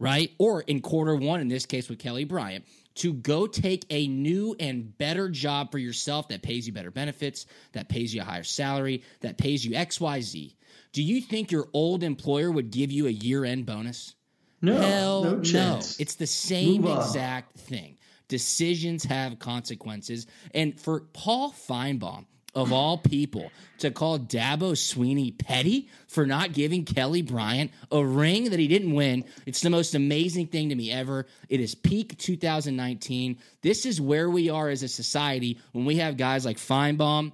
right, 0.00 0.32
or 0.38 0.62
in 0.62 0.80
quarter 0.80 1.14
one, 1.14 1.40
in 1.40 1.48
this 1.48 1.66
case 1.66 1.88
with 1.88 2.00
Kelly 2.00 2.24
Bryant, 2.24 2.64
to 2.96 3.12
go 3.12 3.46
take 3.46 3.84
a 3.90 4.06
new 4.08 4.54
and 4.58 4.96
better 4.98 5.28
job 5.28 5.70
for 5.70 5.78
yourself 5.78 6.28
that 6.28 6.42
pays 6.42 6.66
you 6.66 6.72
better 6.72 6.90
benefits, 6.90 7.46
that 7.72 7.88
pays 7.88 8.14
you 8.14 8.20
a 8.20 8.24
higher 8.24 8.44
salary, 8.44 9.02
that 9.20 9.38
pays 9.38 9.64
you 9.64 9.72
XYZ, 9.72 10.54
do 10.94 11.02
you 11.02 11.20
think 11.20 11.50
your 11.50 11.68
old 11.72 12.04
employer 12.04 12.50
would 12.50 12.70
give 12.70 12.90
you 12.92 13.08
a 13.08 13.10
year 13.10 13.44
end 13.44 13.66
bonus? 13.66 14.14
No, 14.62 14.80
Hell 14.80 15.24
no 15.24 15.40
chance. 15.42 15.98
It's 16.00 16.14
the 16.14 16.26
same 16.26 16.86
exact 16.86 17.58
thing. 17.58 17.98
Decisions 18.28 19.02
have 19.04 19.38
consequences. 19.40 20.26
And 20.54 20.80
for 20.80 21.00
Paul 21.12 21.52
Finebaum, 21.52 22.26
of 22.54 22.72
all 22.72 22.96
people, 22.96 23.50
to 23.78 23.90
call 23.90 24.20
Dabo 24.20 24.74
Swinney 24.74 25.36
petty 25.36 25.88
for 26.06 26.24
not 26.24 26.52
giving 26.52 26.84
Kelly 26.84 27.20
Bryant 27.22 27.72
a 27.90 28.04
ring 28.04 28.50
that 28.50 28.60
he 28.60 28.68
didn't 28.68 28.94
win, 28.94 29.24
it's 29.44 29.60
the 29.60 29.70
most 29.70 29.96
amazing 29.96 30.46
thing 30.46 30.68
to 30.68 30.76
me 30.76 30.92
ever. 30.92 31.26
It 31.48 31.58
is 31.58 31.74
peak 31.74 32.16
2019. 32.18 33.38
This 33.62 33.84
is 33.84 34.00
where 34.00 34.30
we 34.30 34.48
are 34.48 34.68
as 34.68 34.84
a 34.84 34.88
society 34.88 35.58
when 35.72 35.84
we 35.84 35.96
have 35.96 36.16
guys 36.16 36.44
like 36.44 36.58
Finebaum 36.58 37.32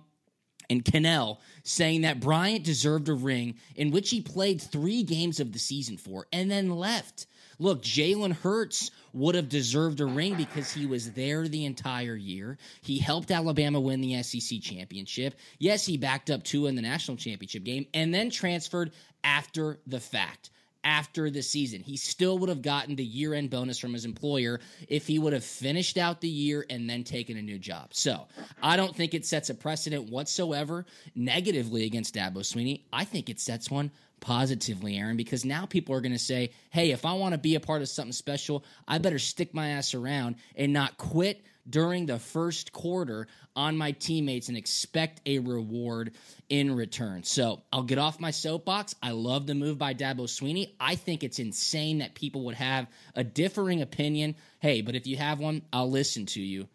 and 0.70 0.84
Kanell 0.84 1.38
saying 1.64 2.02
that 2.02 2.20
Bryant 2.20 2.64
deserved 2.64 3.08
a 3.08 3.14
ring 3.14 3.56
in 3.76 3.90
which 3.90 4.08
he 4.08 4.22
played 4.22 4.62
three 4.62 5.02
games 5.02 5.40
of 5.40 5.52
the 5.52 5.58
season 5.58 5.98
for 5.98 6.26
and 6.32 6.50
then 6.50 6.70
left. 6.70 7.26
Look, 7.58 7.82
Jalen 7.82 8.32
Hurts 8.32 8.90
would 9.12 9.34
have 9.34 9.50
deserved 9.50 10.00
a 10.00 10.06
ring 10.06 10.34
because 10.34 10.72
he 10.72 10.86
was 10.86 11.12
there 11.12 11.46
the 11.46 11.66
entire 11.66 12.14
year. 12.14 12.56
He 12.80 12.98
helped 12.98 13.30
Alabama 13.30 13.78
win 13.78 14.00
the 14.00 14.22
SEC 14.22 14.62
championship. 14.62 15.34
Yes, 15.58 15.84
he 15.84 15.98
backed 15.98 16.30
up 16.30 16.42
two 16.42 16.68
in 16.68 16.74
the 16.74 16.80
national 16.80 17.18
championship 17.18 17.64
game 17.64 17.86
and 17.92 18.14
then 18.14 18.30
transferred 18.30 18.92
after 19.22 19.78
the 19.86 20.00
fact 20.00 20.48
after 20.84 21.30
the 21.30 21.42
season. 21.42 21.82
He 21.82 21.96
still 21.96 22.38
would 22.38 22.48
have 22.48 22.62
gotten 22.62 22.96
the 22.96 23.04
year 23.04 23.34
end 23.34 23.50
bonus 23.50 23.78
from 23.78 23.92
his 23.92 24.04
employer 24.04 24.60
if 24.88 25.06
he 25.06 25.18
would 25.18 25.32
have 25.32 25.44
finished 25.44 25.98
out 25.98 26.20
the 26.20 26.28
year 26.28 26.64
and 26.70 26.88
then 26.88 27.04
taken 27.04 27.36
a 27.36 27.42
new 27.42 27.58
job. 27.58 27.88
So 27.92 28.26
I 28.62 28.76
don't 28.76 28.94
think 28.94 29.14
it 29.14 29.26
sets 29.26 29.50
a 29.50 29.54
precedent 29.54 30.10
whatsoever 30.10 30.86
negatively 31.14 31.84
against 31.84 32.14
Dabo 32.14 32.38
Swinney. 32.38 32.82
I 32.92 33.04
think 33.04 33.28
it 33.28 33.40
sets 33.40 33.70
one 33.70 33.90
positively, 34.20 34.98
Aaron, 34.98 35.16
because 35.16 35.44
now 35.44 35.66
people 35.66 35.94
are 35.94 36.00
going 36.00 36.12
to 36.12 36.18
say, 36.18 36.52
hey, 36.70 36.90
if 36.90 37.04
I 37.04 37.14
want 37.14 37.32
to 37.32 37.38
be 37.38 37.54
a 37.54 37.60
part 37.60 37.82
of 37.82 37.88
something 37.88 38.12
special, 38.12 38.64
I 38.86 38.98
better 38.98 39.18
stick 39.18 39.54
my 39.54 39.70
ass 39.70 39.94
around 39.94 40.36
and 40.56 40.72
not 40.72 40.98
quit 40.98 41.42
during 41.70 42.06
the 42.06 42.18
first 42.18 42.72
quarter 42.72 43.26
on 43.56 43.76
my 43.76 43.92
teammates 43.92 44.48
and 44.48 44.56
expect 44.56 45.20
a 45.26 45.38
reward 45.38 46.12
in 46.48 46.74
return. 46.74 47.22
So 47.22 47.62
I'll 47.72 47.84
get 47.84 47.98
off 47.98 48.20
my 48.20 48.30
soapbox. 48.30 48.94
I 49.02 49.12
love 49.12 49.46
the 49.46 49.54
move 49.54 49.78
by 49.78 49.94
Dabo 49.94 50.22
Swinney. 50.22 50.74
I 50.78 50.96
think 50.96 51.22
it's 51.22 51.38
insane 51.38 51.98
that 51.98 52.14
people 52.14 52.44
would 52.44 52.56
have 52.56 52.86
a 53.14 53.24
differing 53.24 53.82
opinion. 53.82 54.36
Hey, 54.58 54.82
but 54.82 54.94
if 54.94 55.06
you 55.06 55.16
have 55.16 55.40
one, 55.40 55.62
I'll 55.72 55.90
listen 55.90 56.26
to 56.26 56.40
you. 56.40 56.68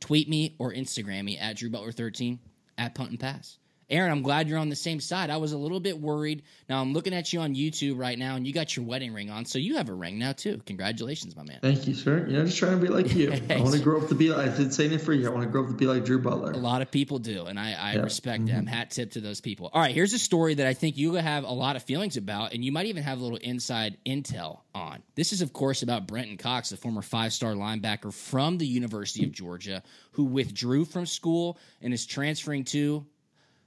Tweet 0.00 0.28
me 0.28 0.56
or 0.58 0.72
Instagram 0.72 1.24
me 1.24 1.38
at 1.38 1.56
Drew 1.56 1.70
Butler 1.70 1.92
13 1.92 2.40
at 2.76 2.94
Punt 2.94 3.10
and 3.10 3.20
Pass. 3.20 3.58
Aaron, 3.92 4.10
I'm 4.10 4.22
glad 4.22 4.48
you're 4.48 4.58
on 4.58 4.70
the 4.70 4.76
same 4.76 5.00
side. 5.00 5.28
I 5.28 5.36
was 5.36 5.52
a 5.52 5.58
little 5.58 5.78
bit 5.78 6.00
worried. 6.00 6.42
Now 6.68 6.80
I'm 6.80 6.94
looking 6.94 7.12
at 7.12 7.30
you 7.32 7.40
on 7.40 7.54
YouTube 7.54 7.98
right 7.98 8.18
now, 8.18 8.36
and 8.36 8.46
you 8.46 8.52
got 8.54 8.74
your 8.74 8.86
wedding 8.86 9.12
ring 9.12 9.28
on, 9.30 9.44
so 9.44 9.58
you 9.58 9.76
have 9.76 9.90
a 9.90 9.94
ring 9.94 10.18
now 10.18 10.32
too. 10.32 10.62
Congratulations, 10.64 11.36
my 11.36 11.42
man. 11.42 11.58
Thank 11.60 11.86
you, 11.86 11.94
sir. 11.94 12.26
You 12.26 12.38
know, 12.38 12.46
just 12.46 12.56
trying 12.56 12.80
to 12.80 12.84
be 12.84 12.88
like 12.90 13.14
you. 13.14 13.32
I 13.50 13.60
want 13.60 13.74
to 13.74 13.80
grow 13.80 14.00
up 14.00 14.08
to 14.08 14.14
be. 14.14 14.32
I 14.32 14.48
did 14.48 14.72
say 14.72 14.86
it 14.86 15.02
for 15.02 15.12
you. 15.12 15.26
I 15.26 15.30
want 15.30 15.44
to 15.44 15.50
grow 15.50 15.64
up 15.64 15.68
to 15.68 15.74
be 15.74 15.86
like 15.86 16.06
Drew 16.06 16.18
Butler. 16.18 16.52
A 16.52 16.56
lot 16.56 16.80
of 16.80 16.90
people 16.90 17.18
do, 17.18 17.44
and 17.44 17.60
I, 17.60 17.74
I 17.74 17.92
Yeah. 17.94 18.00
respect 18.00 18.44
mm-hmm. 18.44 18.54
them. 18.54 18.66
Hat 18.66 18.90
tip 18.90 19.10
to 19.12 19.20
those 19.20 19.42
people. 19.42 19.68
All 19.74 19.82
right, 19.82 19.94
here's 19.94 20.14
a 20.14 20.18
story 20.18 20.54
that 20.54 20.66
I 20.66 20.72
think 20.72 20.96
you 20.96 21.12
have 21.14 21.44
a 21.44 21.52
lot 21.52 21.76
of 21.76 21.82
feelings 21.82 22.16
about, 22.16 22.54
and 22.54 22.64
you 22.64 22.72
might 22.72 22.86
even 22.86 23.02
have 23.02 23.20
a 23.20 23.22
little 23.22 23.38
inside 23.38 23.98
intel 24.06 24.60
on. 24.74 25.02
This 25.16 25.34
is, 25.34 25.42
of 25.42 25.52
course, 25.52 25.82
about 25.82 26.06
Brenton 26.06 26.38
Cox, 26.38 26.72
a 26.72 26.78
former 26.78 27.02
five 27.02 27.34
star 27.34 27.52
linebacker 27.52 28.12
from 28.12 28.56
the 28.56 28.66
University 28.66 29.24
of 29.24 29.32
Georgia, 29.32 29.82
who 30.12 30.24
withdrew 30.24 30.86
from 30.86 31.04
school 31.04 31.58
and 31.82 31.92
is 31.92 32.06
transferring 32.06 32.64
to 32.64 33.04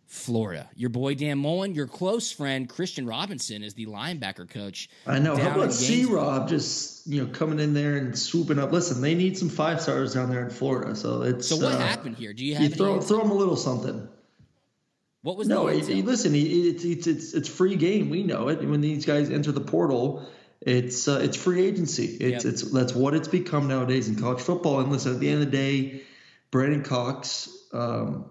Florida. 0.07 0.69
Your 0.75 0.89
boy 0.89 1.15
Dan 1.15 1.39
Mullen, 1.39 1.73
your 1.73 1.87
close 1.87 2.31
friend 2.31 2.69
Christian 2.69 3.05
Robinson 3.07 3.63
is 3.63 3.73
the 3.73 3.87
linebacker 3.87 4.49
coach. 4.49 4.89
I 5.07 5.19
know. 5.19 5.35
How 5.35 5.55
about 5.55 5.73
C 5.73 6.05
Rob 6.05 6.47
just 6.47 7.07
you 7.07 7.23
know 7.23 7.31
coming 7.31 7.59
in 7.59 7.73
there 7.73 7.97
and 7.97 8.17
swooping 8.17 8.59
up? 8.59 8.71
Listen, 8.71 9.01
they 9.01 9.15
need 9.15 9.37
some 9.37 9.49
five 9.49 9.81
stars 9.81 10.13
down 10.13 10.29
there 10.29 10.43
in 10.43 10.49
Florida. 10.51 10.95
So 10.95 11.23
it's 11.23 11.47
So 11.47 11.57
what 11.57 11.73
uh, 11.73 11.77
happened 11.79 12.17
here? 12.17 12.33
Do 12.33 12.45
you 12.45 12.53
have 12.55 12.63
You 12.63 12.69
throw 12.69 13.01
throw 13.01 13.19
them 13.19 13.31
a 13.31 13.35
little 13.35 13.55
something. 13.55 14.07
What 15.21 15.37
was 15.37 15.47
No, 15.47 15.67
the 15.67 15.77
it, 15.77 15.89
it- 15.89 16.05
listen, 16.05 16.35
it, 16.35 16.39
it's 16.39 16.83
it's 16.85 17.07
it's 17.07 17.33
it's 17.33 17.49
free 17.49 17.75
game. 17.75 18.09
We 18.09 18.23
know 18.23 18.49
it. 18.49 18.63
When 18.63 18.81
these 18.81 19.05
guys 19.05 19.31
enter 19.31 19.51
the 19.51 19.61
portal, 19.61 20.27
it's 20.61 21.07
uh, 21.07 21.19
it's 21.23 21.35
free 21.35 21.65
agency. 21.65 22.05
It's 22.05 22.45
Yep. 22.45 22.53
it's 22.53 22.71
that's 22.71 22.93
what 22.93 23.15
it's 23.15 23.27
become 23.27 23.67
nowadays 23.67 24.07
in 24.07 24.17
college 24.17 24.41
football. 24.41 24.81
And 24.81 24.91
listen, 24.91 25.13
at 25.15 25.19
the 25.19 25.29
end 25.29 25.41
of 25.41 25.51
the 25.51 25.57
day, 25.57 26.01
Brandon 26.51 26.83
Cox, 26.83 27.49
um, 27.73 28.25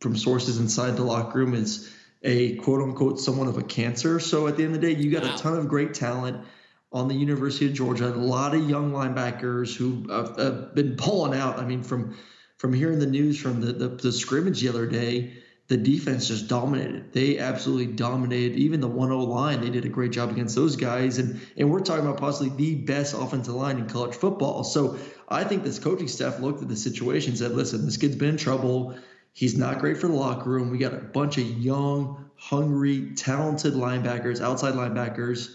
from 0.00 0.16
sources 0.16 0.58
inside 0.58 0.96
the 0.96 1.04
locker 1.04 1.38
room, 1.38 1.54
is 1.54 1.90
a 2.22 2.56
quote 2.56 2.82
unquote 2.82 3.18
somewhat 3.20 3.48
of 3.48 3.58
a 3.58 3.62
cancer. 3.62 4.20
So 4.20 4.46
at 4.46 4.56
the 4.56 4.64
end 4.64 4.74
of 4.74 4.80
the 4.80 4.94
day, 4.94 5.00
you 5.00 5.10
got 5.10 5.22
Wow. 5.22 5.34
a 5.34 5.38
ton 5.38 5.56
of 5.56 5.68
great 5.68 5.94
talent 5.94 6.44
on 6.92 7.08
the 7.08 7.14
University 7.14 7.66
of 7.66 7.72
Georgia. 7.74 8.08
A 8.08 8.14
lot 8.16 8.54
of 8.54 8.68
young 8.68 8.92
linebackers 8.92 9.74
who 9.76 10.06
have, 10.12 10.36
have 10.38 10.74
been 10.74 10.96
pulling 10.96 11.38
out. 11.38 11.58
I 11.58 11.64
mean, 11.64 11.82
from 11.82 12.16
from 12.58 12.72
hearing 12.74 12.98
the 12.98 13.06
news 13.06 13.38
from 13.40 13.60
the, 13.62 13.72
the, 13.72 13.88
the 13.88 14.12
scrimmage 14.12 14.60
the 14.60 14.68
other 14.68 14.86
day, 14.86 15.32
the 15.68 15.78
defense 15.78 16.28
just 16.28 16.46
dominated. 16.48 17.10
They 17.12 17.38
absolutely 17.38 17.86
dominated. 17.94 18.58
Even 18.58 18.80
the 18.80 18.88
1-0 18.88 19.26
line, 19.26 19.62
they 19.62 19.70
did 19.70 19.86
a 19.86 19.88
great 19.88 20.10
job 20.12 20.30
against 20.30 20.54
those 20.56 20.76
guys. 20.76 21.16
And 21.18 21.40
and 21.56 21.70
we're 21.70 21.80
talking 21.80 22.04
about 22.04 22.18
possibly 22.18 22.50
the 22.54 22.74
best 22.74 23.14
offensive 23.14 23.54
line 23.54 23.78
in 23.78 23.88
college 23.88 24.14
football. 24.14 24.64
So 24.64 24.98
I 25.28 25.44
think 25.44 25.62
this 25.62 25.78
coaching 25.78 26.08
staff 26.08 26.40
looked 26.40 26.60
at 26.60 26.68
the 26.68 26.76
situation 26.76 27.30
and 27.30 27.38
said, 27.38 27.52
listen, 27.52 27.86
this 27.86 27.96
kid's 27.96 28.16
been 28.16 28.30
in 28.30 28.36
trouble. 28.36 28.96
He's 29.32 29.56
not 29.56 29.78
great 29.78 29.96
for 29.98 30.08
the 30.08 30.14
locker 30.14 30.50
room. 30.50 30.70
We 30.70 30.78
got 30.78 30.92
a 30.94 30.98
bunch 30.98 31.38
of 31.38 31.44
young, 31.48 32.30
hungry, 32.36 33.12
talented 33.16 33.74
linebackers, 33.74 34.40
outside 34.40 34.74
linebackers. 34.74 35.54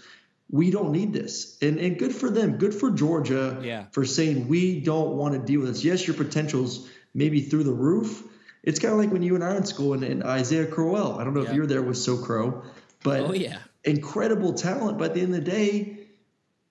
We 0.50 0.70
don't 0.70 0.92
need 0.92 1.12
this. 1.12 1.58
And 1.60 1.78
and 1.78 1.98
good 1.98 2.14
for 2.14 2.30
them. 2.30 2.56
Good 2.56 2.74
for 2.74 2.90
Georgia 2.90 3.60
Yeah. 3.62 3.84
for 3.92 4.04
saying 4.04 4.48
we 4.48 4.80
don't 4.80 5.16
want 5.16 5.34
to 5.34 5.40
deal 5.40 5.60
with 5.60 5.70
this. 5.70 5.84
Yes, 5.84 6.06
your 6.06 6.16
potential's 6.16 6.88
maybe 7.14 7.40
through 7.42 7.64
the 7.64 7.72
roof. 7.72 8.22
It's 8.62 8.78
kind 8.80 8.92
of 8.92 8.98
like 8.98 9.10
when 9.12 9.22
you 9.22 9.34
and 9.34 9.44
I 9.44 9.50
were 9.50 9.56
in 9.58 9.64
school 9.64 9.92
and, 9.94 10.02
and 10.02 10.24
Isaiah 10.24 10.66
Crowell. 10.66 11.18
I 11.18 11.24
don't 11.24 11.34
know 11.34 11.42
Yeah. 11.42 11.50
if 11.50 11.54
you 11.54 11.60
were 11.62 11.66
there 11.66 11.82
with 11.82 11.96
So 11.98 12.16
Crow, 12.16 12.62
but 13.04 13.20
Oh, 13.22 13.32
yeah. 13.32 13.58
incredible 13.84 14.54
talent. 14.54 14.98
But 14.98 15.10
at 15.10 15.14
the 15.14 15.20
end 15.22 15.34
of 15.34 15.44
the 15.44 15.50
day, 15.50 15.98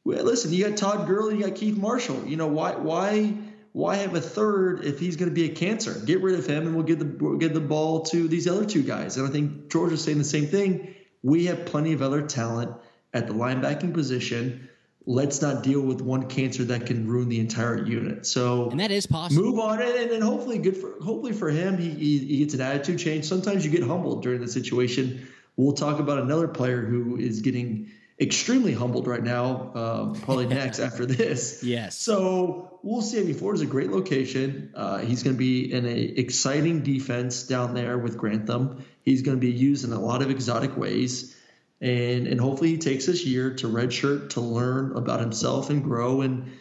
well, 0.03 0.23
listen, 0.23 0.51
you 0.53 0.67
got 0.67 0.77
Todd 0.77 1.07
Gurley, 1.07 1.37
you 1.37 1.43
got 1.45 1.55
Keith 1.55 1.77
Marshall. 1.77 2.23
You 2.25 2.35
know 2.37 2.47
why 2.47 2.75
why 2.75 3.33
why 3.75 3.97
have 3.97 4.15
a 4.15 4.21
third 4.21 4.85
if 4.85 5.01
he's 5.01 5.17
going 5.17 5.27
to 5.27 5.35
be 5.35 5.51
a 5.51 5.53
cancer? 5.53 5.99
Get 6.05 6.21
rid 6.21 6.39
of 6.39 6.47
him, 6.47 6.65
and 6.65 6.73
we'll 6.73 6.85
give 6.85 6.97
the 6.97 7.13
we'll 7.19 7.37
give 7.37 7.53
the 7.53 7.59
ball 7.59 8.03
to 8.03 8.25
these 8.29 8.47
other 8.47 8.65
two 8.65 8.81
guys. 8.81 9.17
And 9.17 9.27
I 9.27 9.29
think 9.29 9.69
Georgia's 9.69 10.01
saying 10.01 10.17
the 10.17 10.23
same 10.23 10.47
thing. 10.47 10.95
We 11.23 11.47
have 11.47 11.65
plenty 11.65 11.91
of 11.91 12.01
other 12.01 12.21
talent 12.21 12.71
at 13.13 13.27
the 13.27 13.33
linebacking 13.33 13.93
position. 13.93 14.69
Let's 15.05 15.41
not 15.41 15.61
deal 15.61 15.81
with 15.81 15.99
one 15.99 16.29
cancer 16.29 16.63
that 16.63 16.85
can 16.85 17.05
ruin 17.05 17.27
the 17.27 17.41
entire 17.41 17.85
unit. 17.85 18.25
So 18.25 18.69
And 18.69 18.79
that 18.79 18.91
is 18.91 19.05
possible. 19.07 19.43
move 19.43 19.59
on 19.59 19.81
and, 19.81 20.09
and 20.09 20.23
hopefully 20.23 20.57
good 20.57 20.77
for 20.77 20.93
hopefully 21.01 21.33
for 21.33 21.49
him 21.49 21.77
he, 21.77 21.89
he, 21.89 22.19
he 22.19 22.37
gets 22.39 22.53
an 22.53 22.61
attitude 22.61 22.97
change 22.97 23.25
sometimes 23.25 23.65
you 23.65 23.71
get 23.71 23.83
humbled 23.83 24.23
during 24.23 24.39
the 24.39 24.47
situation 24.47 25.27
we'll 25.57 25.73
talk 25.73 25.99
about 25.99 26.19
another 26.19 26.47
player 26.47 26.81
who 26.81 27.17
is 27.17 27.41
getting 27.41 27.91
extremely 28.19 28.73
humbled 28.73 29.07
right 29.07 29.23
now 29.23 29.71
um, 29.75 30.15
probably 30.21 30.45
next 30.61 30.79
after 30.79 31.05
this. 31.05 31.63
Yes. 31.63 31.97
so 31.97 32.79
we'll 32.83 33.01
see. 33.01 33.19
I 33.19 33.23
mean 33.23 33.33
florida's 33.33 33.61
a 33.61 33.65
great 33.65 33.91
location. 33.91 34.71
Uh, 34.75 34.99
he's 34.99 35.23
going 35.23 35.35
to 35.35 35.39
be 35.39 35.71
in 35.71 35.85
a 35.85 35.97
exciting 35.97 36.81
defense 36.81 37.43
down 37.43 37.73
there 37.73 37.97
with 37.97 38.17
grantham. 38.17 38.85
He's 39.01 39.21
going 39.21 39.37
to 39.37 39.41
be 39.41 39.51
used 39.51 39.85
in 39.85 39.91
a 39.91 39.99
lot 39.99 40.21
of 40.21 40.29
exotic 40.29 40.77
ways. 40.77 41.35
And 41.81 42.27
and 42.27 42.39
hopefully 42.39 42.71
he 42.71 42.77
takes 42.77 43.05
this 43.05 43.25
year 43.25 43.55
to 43.55 43.67
redshirt 43.67 44.31
to 44.31 44.41
learn 44.41 44.95
about 44.95 45.19
himself 45.19 45.69
and 45.69 45.83
grow 45.83 46.21
and 46.21 46.53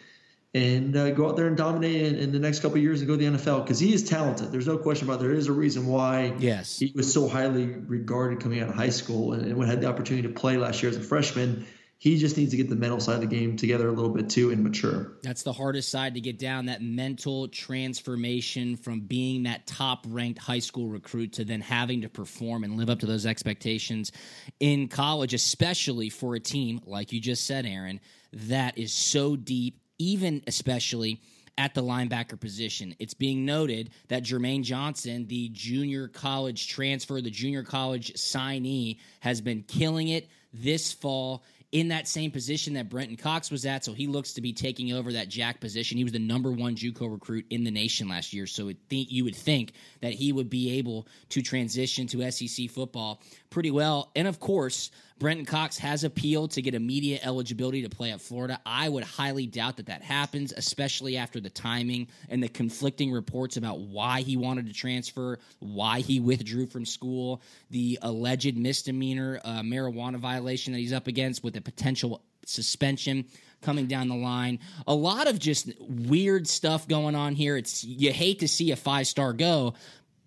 and 0.55 0.95
uh, 0.95 1.11
go 1.11 1.27
out 1.27 1.35
there 1.35 1.47
and 1.47 1.57
dominate 1.57 2.01
in, 2.01 2.15
in 2.15 2.31
the 2.31 2.39
next 2.39 2.61
couple 2.61 2.77
years 2.77 3.01
and 3.01 3.07
go 3.07 3.17
to 3.17 3.29
the 3.29 3.37
NFL 3.37 3.63
because 3.63 3.77
he 3.77 3.93
is 3.93 4.03
talented. 4.03 4.51
There's 4.51 4.67
no 4.67 4.77
question 4.77 5.07
about 5.07 5.19
it. 5.19 5.23
There 5.23 5.33
is 5.33 5.47
a 5.47 5.51
reason 5.51 5.85
why 5.85 6.33
yes. 6.39 6.79
he 6.79 6.91
was 6.95 7.11
so 7.13 7.27
highly 7.27 7.67
regarded 7.67 8.39
coming 8.39 8.61
out 8.61 8.69
of 8.69 8.75
high 8.75 8.89
school 8.89 9.33
and, 9.33 9.45
and 9.45 9.63
had 9.65 9.81
the 9.81 9.87
opportunity 9.87 10.27
to 10.27 10.33
play 10.33 10.57
last 10.57 10.81
year 10.81 10.89
as 10.89 10.97
a 10.97 11.01
freshman 11.01 11.67
he 11.97 12.17
just 12.17 12.37
needs 12.37 12.51
to 12.51 12.57
get 12.57 12.69
the 12.69 12.75
mental 12.75 12.99
side 12.99 13.15
of 13.15 13.21
the 13.21 13.27
game 13.27 13.55
together 13.55 13.87
a 13.87 13.91
little 13.91 14.11
bit 14.11 14.29
too 14.29 14.51
and 14.51 14.63
mature. 14.63 15.13
That's 15.23 15.43
the 15.43 15.53
hardest 15.53 15.89
side 15.89 16.13
to 16.15 16.21
get 16.21 16.37
down 16.37 16.65
that 16.65 16.81
mental 16.81 17.47
transformation 17.47 18.75
from 18.75 19.01
being 19.01 19.43
that 19.43 19.65
top 19.65 20.05
ranked 20.07 20.39
high 20.39 20.59
school 20.59 20.87
recruit 20.87 21.33
to 21.33 21.45
then 21.45 21.61
having 21.61 22.01
to 22.01 22.09
perform 22.09 22.63
and 22.63 22.77
live 22.77 22.89
up 22.89 22.99
to 22.99 23.05
those 23.05 23.25
expectations 23.25 24.11
in 24.59 24.87
college, 24.87 25.33
especially 25.33 26.09
for 26.09 26.35
a 26.35 26.39
team, 26.39 26.81
like 26.85 27.11
you 27.13 27.21
just 27.21 27.45
said, 27.47 27.65
Aaron, 27.65 27.99
that 28.33 28.77
is 28.77 28.93
so 28.93 29.35
deep, 29.35 29.79
even 29.97 30.41
especially 30.47 31.21
at 31.57 31.73
the 31.73 31.81
linebacker 31.81 32.39
position. 32.39 32.95
It's 32.99 33.13
being 33.13 33.45
noted 33.45 33.91
that 34.09 34.23
Jermaine 34.23 34.63
Johnson, 34.63 35.25
the 35.27 35.49
junior 35.49 36.07
college 36.07 36.67
transfer, 36.67 37.21
the 37.21 37.29
junior 37.29 37.63
college 37.63 38.13
signee, 38.13 38.97
has 39.21 39.39
been 39.41 39.63
killing 39.63 40.09
it 40.09 40.27
this 40.53 40.91
fall 40.91 41.43
in 41.71 41.89
that 41.89 42.07
same 42.07 42.31
position 42.31 42.73
that 42.73 42.89
Brenton 42.89 43.17
Cox 43.17 43.51
was 43.51 43.65
at. 43.65 43.83
So 43.83 43.93
he 43.93 44.07
looks 44.07 44.33
to 44.33 44.41
be 44.41 44.53
taking 44.53 44.93
over 44.93 45.13
that 45.13 45.29
jack 45.29 45.59
position. 45.59 45.97
He 45.97 46.03
was 46.03 46.13
the 46.13 46.19
number 46.19 46.51
one 46.51 46.75
JUCO 46.75 47.11
recruit 47.11 47.45
in 47.49 47.63
the 47.63 47.71
nation 47.71 48.07
last 48.07 48.33
year. 48.33 48.47
So 48.47 48.71
think 48.89 49.11
you 49.11 49.23
would 49.23 49.35
think 49.35 49.73
that 50.01 50.13
he 50.13 50.31
would 50.31 50.49
be 50.49 50.77
able 50.77 51.07
to 51.29 51.41
transition 51.41 52.07
to 52.07 52.31
SEC 52.31 52.69
football 52.69 53.21
pretty 53.49 53.71
well. 53.71 54.11
And 54.15 54.27
of 54.27 54.39
course, 54.39 54.91
Brenton 55.17 55.45
Cox 55.45 55.77
has 55.77 56.03
appealed 56.03 56.51
to 56.51 56.61
get 56.61 56.75
immediate 56.75 57.25
eligibility 57.25 57.83
to 57.83 57.89
play 57.89 58.11
at 58.11 58.19
Florida. 58.19 58.59
I 58.65 58.89
would 58.89 59.05
highly 59.05 59.47
doubt 59.47 59.77
that 59.77 59.85
that 59.85 60.01
happens, 60.01 60.51
especially 60.51 61.15
after 61.15 61.39
the 61.39 61.49
timing 61.49 62.09
and 62.27 62.43
the 62.43 62.49
conflicting 62.49 63.13
reports 63.13 63.55
about 63.55 63.79
why 63.79 64.21
he 64.21 64.35
wanted 64.35 64.67
to 64.67 64.73
transfer, 64.73 65.39
why 65.59 66.01
he 66.01 66.19
withdrew 66.19 66.65
from 66.65 66.85
school, 66.85 67.41
the 67.69 67.97
alleged 68.01 68.57
misdemeanor 68.57 69.39
uh, 69.45 69.61
marijuana 69.61 70.17
violation 70.17 70.73
that 70.73 70.79
he's 70.79 70.91
up 70.91 71.07
against 71.07 71.45
with 71.45 71.54
a 71.55 71.61
potential 71.61 72.21
suspension 72.45 73.25
coming 73.61 73.87
down 73.87 74.07
the 74.07 74.15
line. 74.15 74.59
A 74.87 74.93
lot 74.93 75.27
of 75.27 75.39
just 75.39 75.69
weird 75.79 76.47
stuff 76.47 76.87
going 76.87 77.15
on 77.15 77.35
here. 77.35 77.57
It's 77.57 77.83
you 77.83 78.11
hate 78.11 78.39
to 78.39 78.47
see 78.47 78.71
a 78.71 78.75
five 78.75 79.07
star 79.07 79.33
go, 79.33 79.73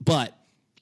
but 0.01 0.38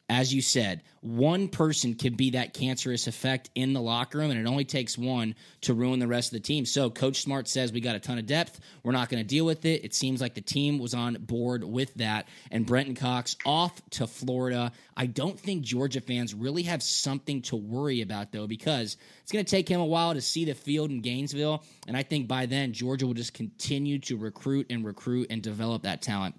as 0.08 0.32
you 0.32 0.40
said, 0.40 0.82
one 1.00 1.48
person 1.48 1.94
can 1.94 2.14
be 2.14 2.30
that 2.30 2.54
cancerous 2.54 3.08
effect 3.08 3.50
in 3.56 3.72
the 3.72 3.80
locker 3.80 4.18
room, 4.18 4.30
and 4.30 4.38
it 4.38 4.48
only 4.48 4.64
takes 4.64 4.96
one 4.96 5.34
to 5.62 5.74
ruin 5.74 5.98
the 5.98 6.06
rest 6.06 6.28
of 6.28 6.34
the 6.34 6.46
team. 6.46 6.64
So, 6.64 6.90
Coach 6.90 7.22
Smart 7.22 7.48
says 7.48 7.72
we 7.72 7.80
got 7.80 7.96
a 7.96 8.00
ton 8.00 8.18
of 8.18 8.26
depth. 8.26 8.60
We're 8.84 8.92
not 8.92 9.08
going 9.08 9.20
to 9.20 9.28
deal 9.28 9.44
with 9.44 9.64
it. 9.64 9.84
It 9.84 9.94
seems 9.94 10.20
like 10.20 10.34
the 10.34 10.40
team 10.40 10.78
was 10.78 10.94
on 10.94 11.14
board 11.14 11.64
with 11.64 11.92
that. 11.94 12.28
And 12.52 12.64
Brenton 12.64 12.94
Cox 12.94 13.36
off 13.44 13.80
to 13.90 14.06
Florida. 14.06 14.70
I 14.96 15.06
don't 15.06 15.38
think 15.38 15.62
Georgia 15.62 16.00
fans 16.00 16.34
really 16.34 16.62
have 16.64 16.84
something 16.84 17.42
to 17.42 17.56
worry 17.56 18.00
about, 18.00 18.30
though, 18.30 18.46
because 18.46 18.96
it's 19.22 19.32
going 19.32 19.44
to 19.44 19.50
take 19.50 19.68
him 19.68 19.80
a 19.80 19.86
while 19.86 20.14
to 20.14 20.20
see 20.20 20.44
the 20.44 20.54
field 20.54 20.90
in 20.90 21.00
Gainesville. 21.00 21.64
And 21.88 21.96
I 21.96 22.04
think 22.04 22.28
by 22.28 22.46
then, 22.46 22.72
Georgia 22.72 23.08
will 23.08 23.14
just 23.14 23.34
continue 23.34 23.98
to 24.00 24.16
recruit 24.16 24.66
and 24.70 24.84
recruit 24.84 25.26
and 25.30 25.42
develop 25.42 25.82
that 25.82 26.00
talent 26.00 26.38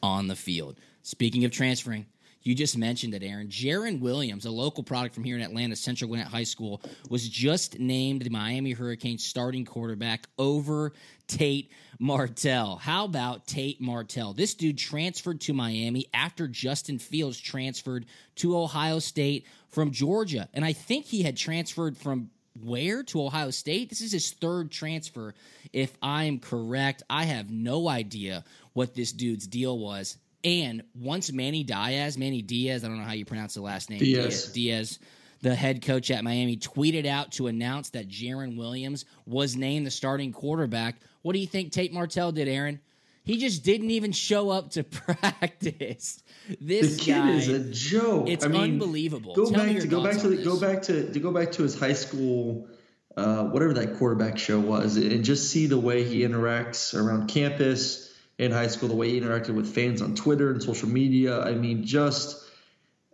on 0.00 0.28
the 0.28 0.36
field. 0.36 0.78
Speaking 1.02 1.44
of 1.44 1.50
transferring, 1.50 2.06
you 2.44 2.54
just 2.54 2.76
mentioned 2.76 3.14
it, 3.14 3.22
Aaron. 3.22 3.48
Jarren 3.48 4.00
Williams, 4.00 4.44
a 4.44 4.50
local 4.50 4.84
product 4.84 5.14
from 5.14 5.24
here 5.24 5.34
in 5.34 5.42
Atlanta, 5.42 5.74
Central 5.74 6.08
Gwinnett 6.08 6.28
High 6.28 6.44
School, 6.44 6.82
was 7.08 7.26
just 7.26 7.78
named 7.78 8.22
the 8.22 8.30
Miami 8.30 8.72
Hurricanes 8.72 9.24
starting 9.24 9.64
quarterback 9.64 10.28
over 10.38 10.92
Tate 11.26 11.72
Martell. 11.98 12.76
How 12.76 13.06
about 13.06 13.46
Tate 13.46 13.80
Martell? 13.80 14.34
This 14.34 14.52
dude 14.52 14.76
transferred 14.76 15.40
to 15.42 15.54
Miami 15.54 16.06
after 16.12 16.46
Justin 16.46 16.98
Fields 16.98 17.40
transferred 17.40 18.04
to 18.36 18.58
Ohio 18.58 18.98
State 18.98 19.46
from 19.70 19.90
Georgia. 19.90 20.48
And 20.52 20.66
I 20.66 20.74
think 20.74 21.06
he 21.06 21.22
had 21.22 21.38
transferred 21.38 21.96
from 21.96 22.30
where 22.62 23.02
to 23.04 23.22
Ohio 23.22 23.50
State. 23.50 23.88
This 23.88 24.02
is 24.02 24.12
his 24.12 24.30
third 24.32 24.70
transfer, 24.70 25.34
if 25.72 25.96
I 26.02 26.24
am 26.24 26.38
correct. 26.38 27.02
I 27.08 27.24
have 27.24 27.50
no 27.50 27.88
idea 27.88 28.44
what 28.74 28.94
this 28.94 29.12
dude's 29.12 29.46
deal 29.46 29.78
was. 29.78 30.18
And 30.44 30.82
once 30.94 31.32
Manny 31.32 31.64
Diaz, 31.64 32.18
Manny 32.18 32.42
Diaz, 32.42 32.84
I 32.84 32.88
don't 32.88 32.98
know 32.98 33.04
how 33.04 33.12
you 33.12 33.24
pronounce 33.24 33.54
the 33.54 33.62
last 33.62 33.88
name, 33.88 33.98
Diaz, 33.98 34.52
Diaz 34.52 34.98
the 35.44 35.54
head 35.54 35.82
coach 35.82 36.10
at 36.10 36.24
Miami, 36.24 36.56
tweeted 36.56 37.06
out 37.06 37.32
to 37.32 37.46
announce 37.48 37.90
that 37.90 38.08
Jarren 38.08 38.56
Williams 38.56 39.04
was 39.26 39.56
named 39.56 39.86
the 39.86 39.90
starting 39.90 40.32
quarterback. 40.32 40.96
What 41.22 41.34
do 41.34 41.38
you 41.38 41.46
think 41.46 41.70
Tate 41.70 41.92
Martell 41.92 42.32
did, 42.32 42.48
Aaron? 42.48 42.80
He 43.24 43.38
just 43.38 43.62
didn't 43.62 43.90
even 43.90 44.12
show 44.12 44.50
up 44.50 44.70
to 44.72 44.84
practice. 44.84 46.22
This 46.60 46.96
the 46.96 47.02
kid 47.02 47.12
guy, 47.12 47.30
is 47.32 47.48
a 47.48 47.70
joke. 47.70 48.28
It's 48.28 48.44
I 48.44 48.48
mean, 48.48 48.62
unbelievable. 48.62 49.34
Go 49.34 49.50
Tell 49.50 49.64
back 49.64 49.80
to 49.80 49.86
go 49.86 50.02
back 50.02 50.18
to 50.18 50.28
the, 50.28 50.42
go 50.42 50.60
back 50.60 50.82
to 50.82 51.12
to 51.12 51.20
go 51.20 51.30
back 51.30 51.52
to 51.52 51.62
his 51.62 51.78
high 51.78 51.94
school, 51.94 52.68
uh, 53.16 53.44
whatever 53.44 53.74
that 53.74 53.96
quarterback 53.96 54.38
show 54.38 54.60
was, 54.60 54.96
and 54.96 55.24
just 55.24 55.50
see 55.50 55.66
the 55.66 55.78
way 55.78 56.04
he 56.04 56.20
interacts 56.20 56.94
around 56.94 57.28
campus 57.28 58.03
in 58.38 58.50
high 58.50 58.66
school, 58.66 58.88
the 58.88 58.94
way 58.94 59.10
he 59.10 59.20
interacted 59.20 59.54
with 59.54 59.72
fans 59.74 60.02
on 60.02 60.14
Twitter 60.14 60.50
and 60.50 60.62
social 60.62 60.88
media. 60.88 61.40
I 61.40 61.54
mean, 61.54 61.84
just 61.84 62.42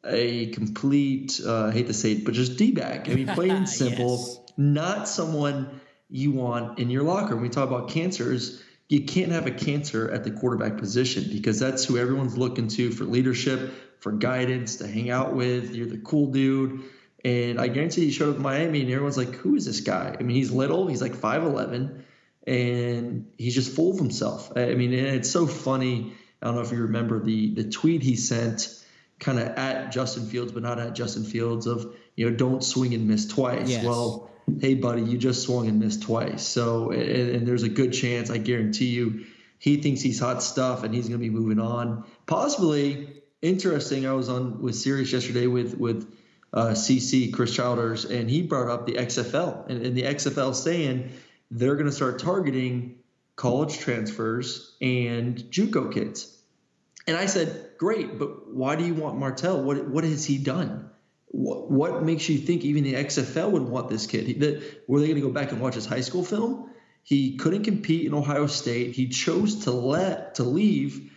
a 0.05 0.47
complete, 0.47 1.41
uh, 1.45 1.67
I 1.67 1.73
hate 1.73 1.89
to 1.89 1.95
say 1.95 2.13
it, 2.13 2.25
but 2.25 2.35
just 2.35 2.57
D 2.57 2.73
bag. 2.73 3.09
I 3.09 3.15
mean, 3.15 3.29
plain 3.29 3.51
and 3.51 3.69
simple, 3.69 4.17
yes. 4.19 4.53
not 4.57 5.09
someone 5.09 5.81
you 6.09 6.33
want 6.33 6.79
in 6.79 6.91
your 6.91 7.03
locker. 7.03 7.35
When 7.35 7.43
we 7.43 7.49
talk 7.49 7.69
about 7.69 7.91
cancers, 7.91 8.63
you 8.89 9.05
can't 9.05 9.31
have 9.31 9.47
a 9.47 9.53
cancer 9.53 10.11
at 10.11 10.25
the 10.25 10.31
quarterback 10.31 10.79
position 10.79 11.27
because 11.31 11.61
that's 11.61 11.85
who 11.85 11.99
everyone's 11.99 12.37
looking 12.37 12.69
to 12.69 12.91
for 12.91 13.05
leadership, 13.05 13.73
for 14.01 14.13
guidance, 14.13 14.77
to 14.77 14.87
hang 14.89 15.11
out 15.11 15.35
with. 15.35 15.75
You're 15.75 15.87
the 15.87 15.99
cool 15.99 16.33
dude. 16.33 16.83
And 17.23 17.61
I 17.61 17.69
guarantee 17.69 18.07
he 18.07 18.11
showed 18.11 18.31
up 18.31 18.37
in 18.37 18.43
Miami 18.43 18.81
and 18.81 18.91
everyone's 18.91 19.19
like, 19.19 19.35
who 19.35 19.55
is 19.55 19.67
this 19.67 19.81
guy? 19.81 20.17
I 20.19 20.23
mean, 20.23 20.37
he's 20.37 20.51
little, 20.51 20.87
he's 20.87 21.03
like 21.03 21.13
5'11 21.13 22.03
and 22.47 23.31
he's 23.39 23.55
just 23.55 23.75
full 23.75 23.93
of 23.93 23.99
himself. 23.99 24.53
I 24.57 24.75
mean, 24.75 24.93
it's 24.93 25.31
so 25.31 25.47
funny. 25.47 26.13
I 26.41 26.47
don't 26.47 26.55
know 26.55 26.63
if 26.63 26.73
you 26.73 26.83
remember 26.83 27.21
the 27.21 27.55
the 27.55 27.65
tweet 27.65 28.03
he 28.03 28.17
sent, 28.17 28.69
kind 29.19 29.39
of 29.39 29.49
at 29.49 29.93
Justin 29.93 30.27
Fields, 30.27 30.53
but 30.53 30.63
not 30.63 30.79
at 30.79 30.95
Justin 30.95 31.25
Fields 31.25 31.67
of 31.67 31.95
you 32.17 32.29
know 32.29 32.37
don't 32.37 32.65
swing 32.65 32.95
and 32.95 33.07
miss 33.07 33.27
twice. 33.27 33.69
Yes. 33.69 33.85
Well, 33.85 34.31
hey 34.61 34.75
buddy, 34.75 35.03
you 35.03 35.19
just 35.19 35.43
swung 35.43 35.69
and 35.69 35.79
missed 35.79 36.03
twice. 36.03 36.47
So 36.47 36.91
and, 36.91 37.31
and 37.37 37.47
there's 37.47 37.63
a 37.63 37.69
good 37.69 37.93
chance, 37.93 38.31
I 38.31 38.39
guarantee 38.39 38.89
you, 38.89 39.27
he 39.59 39.77
thinks 39.77 40.01
he's 40.01 40.19
hot 40.19 40.43
stuff 40.43 40.83
and 40.83 40.95
he's 40.95 41.09
going 41.09 41.21
to 41.21 41.25
be 41.25 41.31
moving 41.31 41.61
on. 41.61 42.05
Possibly 42.27 43.23
interesting. 43.43 44.07
I 44.07 44.13
was 44.13 44.29
on 44.29 44.63
with 44.63 44.75
Sirius 44.75 45.13
yesterday 45.13 45.47
with 45.47 45.77
with 45.79 46.11
uh, 46.53 46.69
CC 46.71 47.33
Chris 47.33 47.55
Childers, 47.55 48.07
and 48.07 48.29
he 48.29 48.43
brought 48.43 48.69
up 48.69 48.87
the 48.87 48.95
XFL 48.95 49.69
and, 49.69 49.87
and 49.87 49.97
the 49.97 50.03
XFL 50.03 50.55
saying 50.55 51.11
they're 51.51 51.75
going 51.75 51.87
to 51.87 51.93
start 51.93 52.19
targeting 52.19 52.99
college 53.37 53.79
transfers 53.79 54.77
and 54.81 55.37
JUCO 55.37 55.93
kids. 55.93 56.37
And 57.07 57.17
I 57.17 57.27
said, 57.27 57.71
great, 57.79 58.19
but 58.19 58.53
why 58.53 58.77
do 58.77 58.85
you 58.85 58.95
want 58.95 59.19
Martell? 59.19 59.63
What 59.63 59.89
what 59.89 60.05
has 60.05 60.25
he 60.25 60.39
done? 60.39 60.91
What, 61.29 61.71
what 61.71 62.03
makes 62.03 62.29
you 62.29 62.39
think 62.39 62.65
even 62.65 62.85
the 62.85 62.95
XFL 62.95 63.53
would 63.53 63.63
want 63.63 63.89
this 63.89 64.07
kid? 64.07 64.27
He, 64.27 64.33
that, 64.35 64.89
were 64.89 65.01
they 65.01 65.07
going 65.07 65.21
to 65.21 65.27
go 65.27 65.31
back 65.31 65.53
and 65.53 65.61
watch 65.61 65.75
his 65.75 65.87
high 65.87 66.01
school 66.01 66.25
film? 66.25 66.71
He 67.03 67.37
couldn't 67.37 67.63
compete 67.65 68.07
in 68.07 68.15
Ohio 68.15 68.47
State. 68.47 68.95
He 68.95 69.09
chose 69.09 69.65
to 69.65 69.71
let 69.71 70.37
to 70.37 70.43
leave 70.43 71.11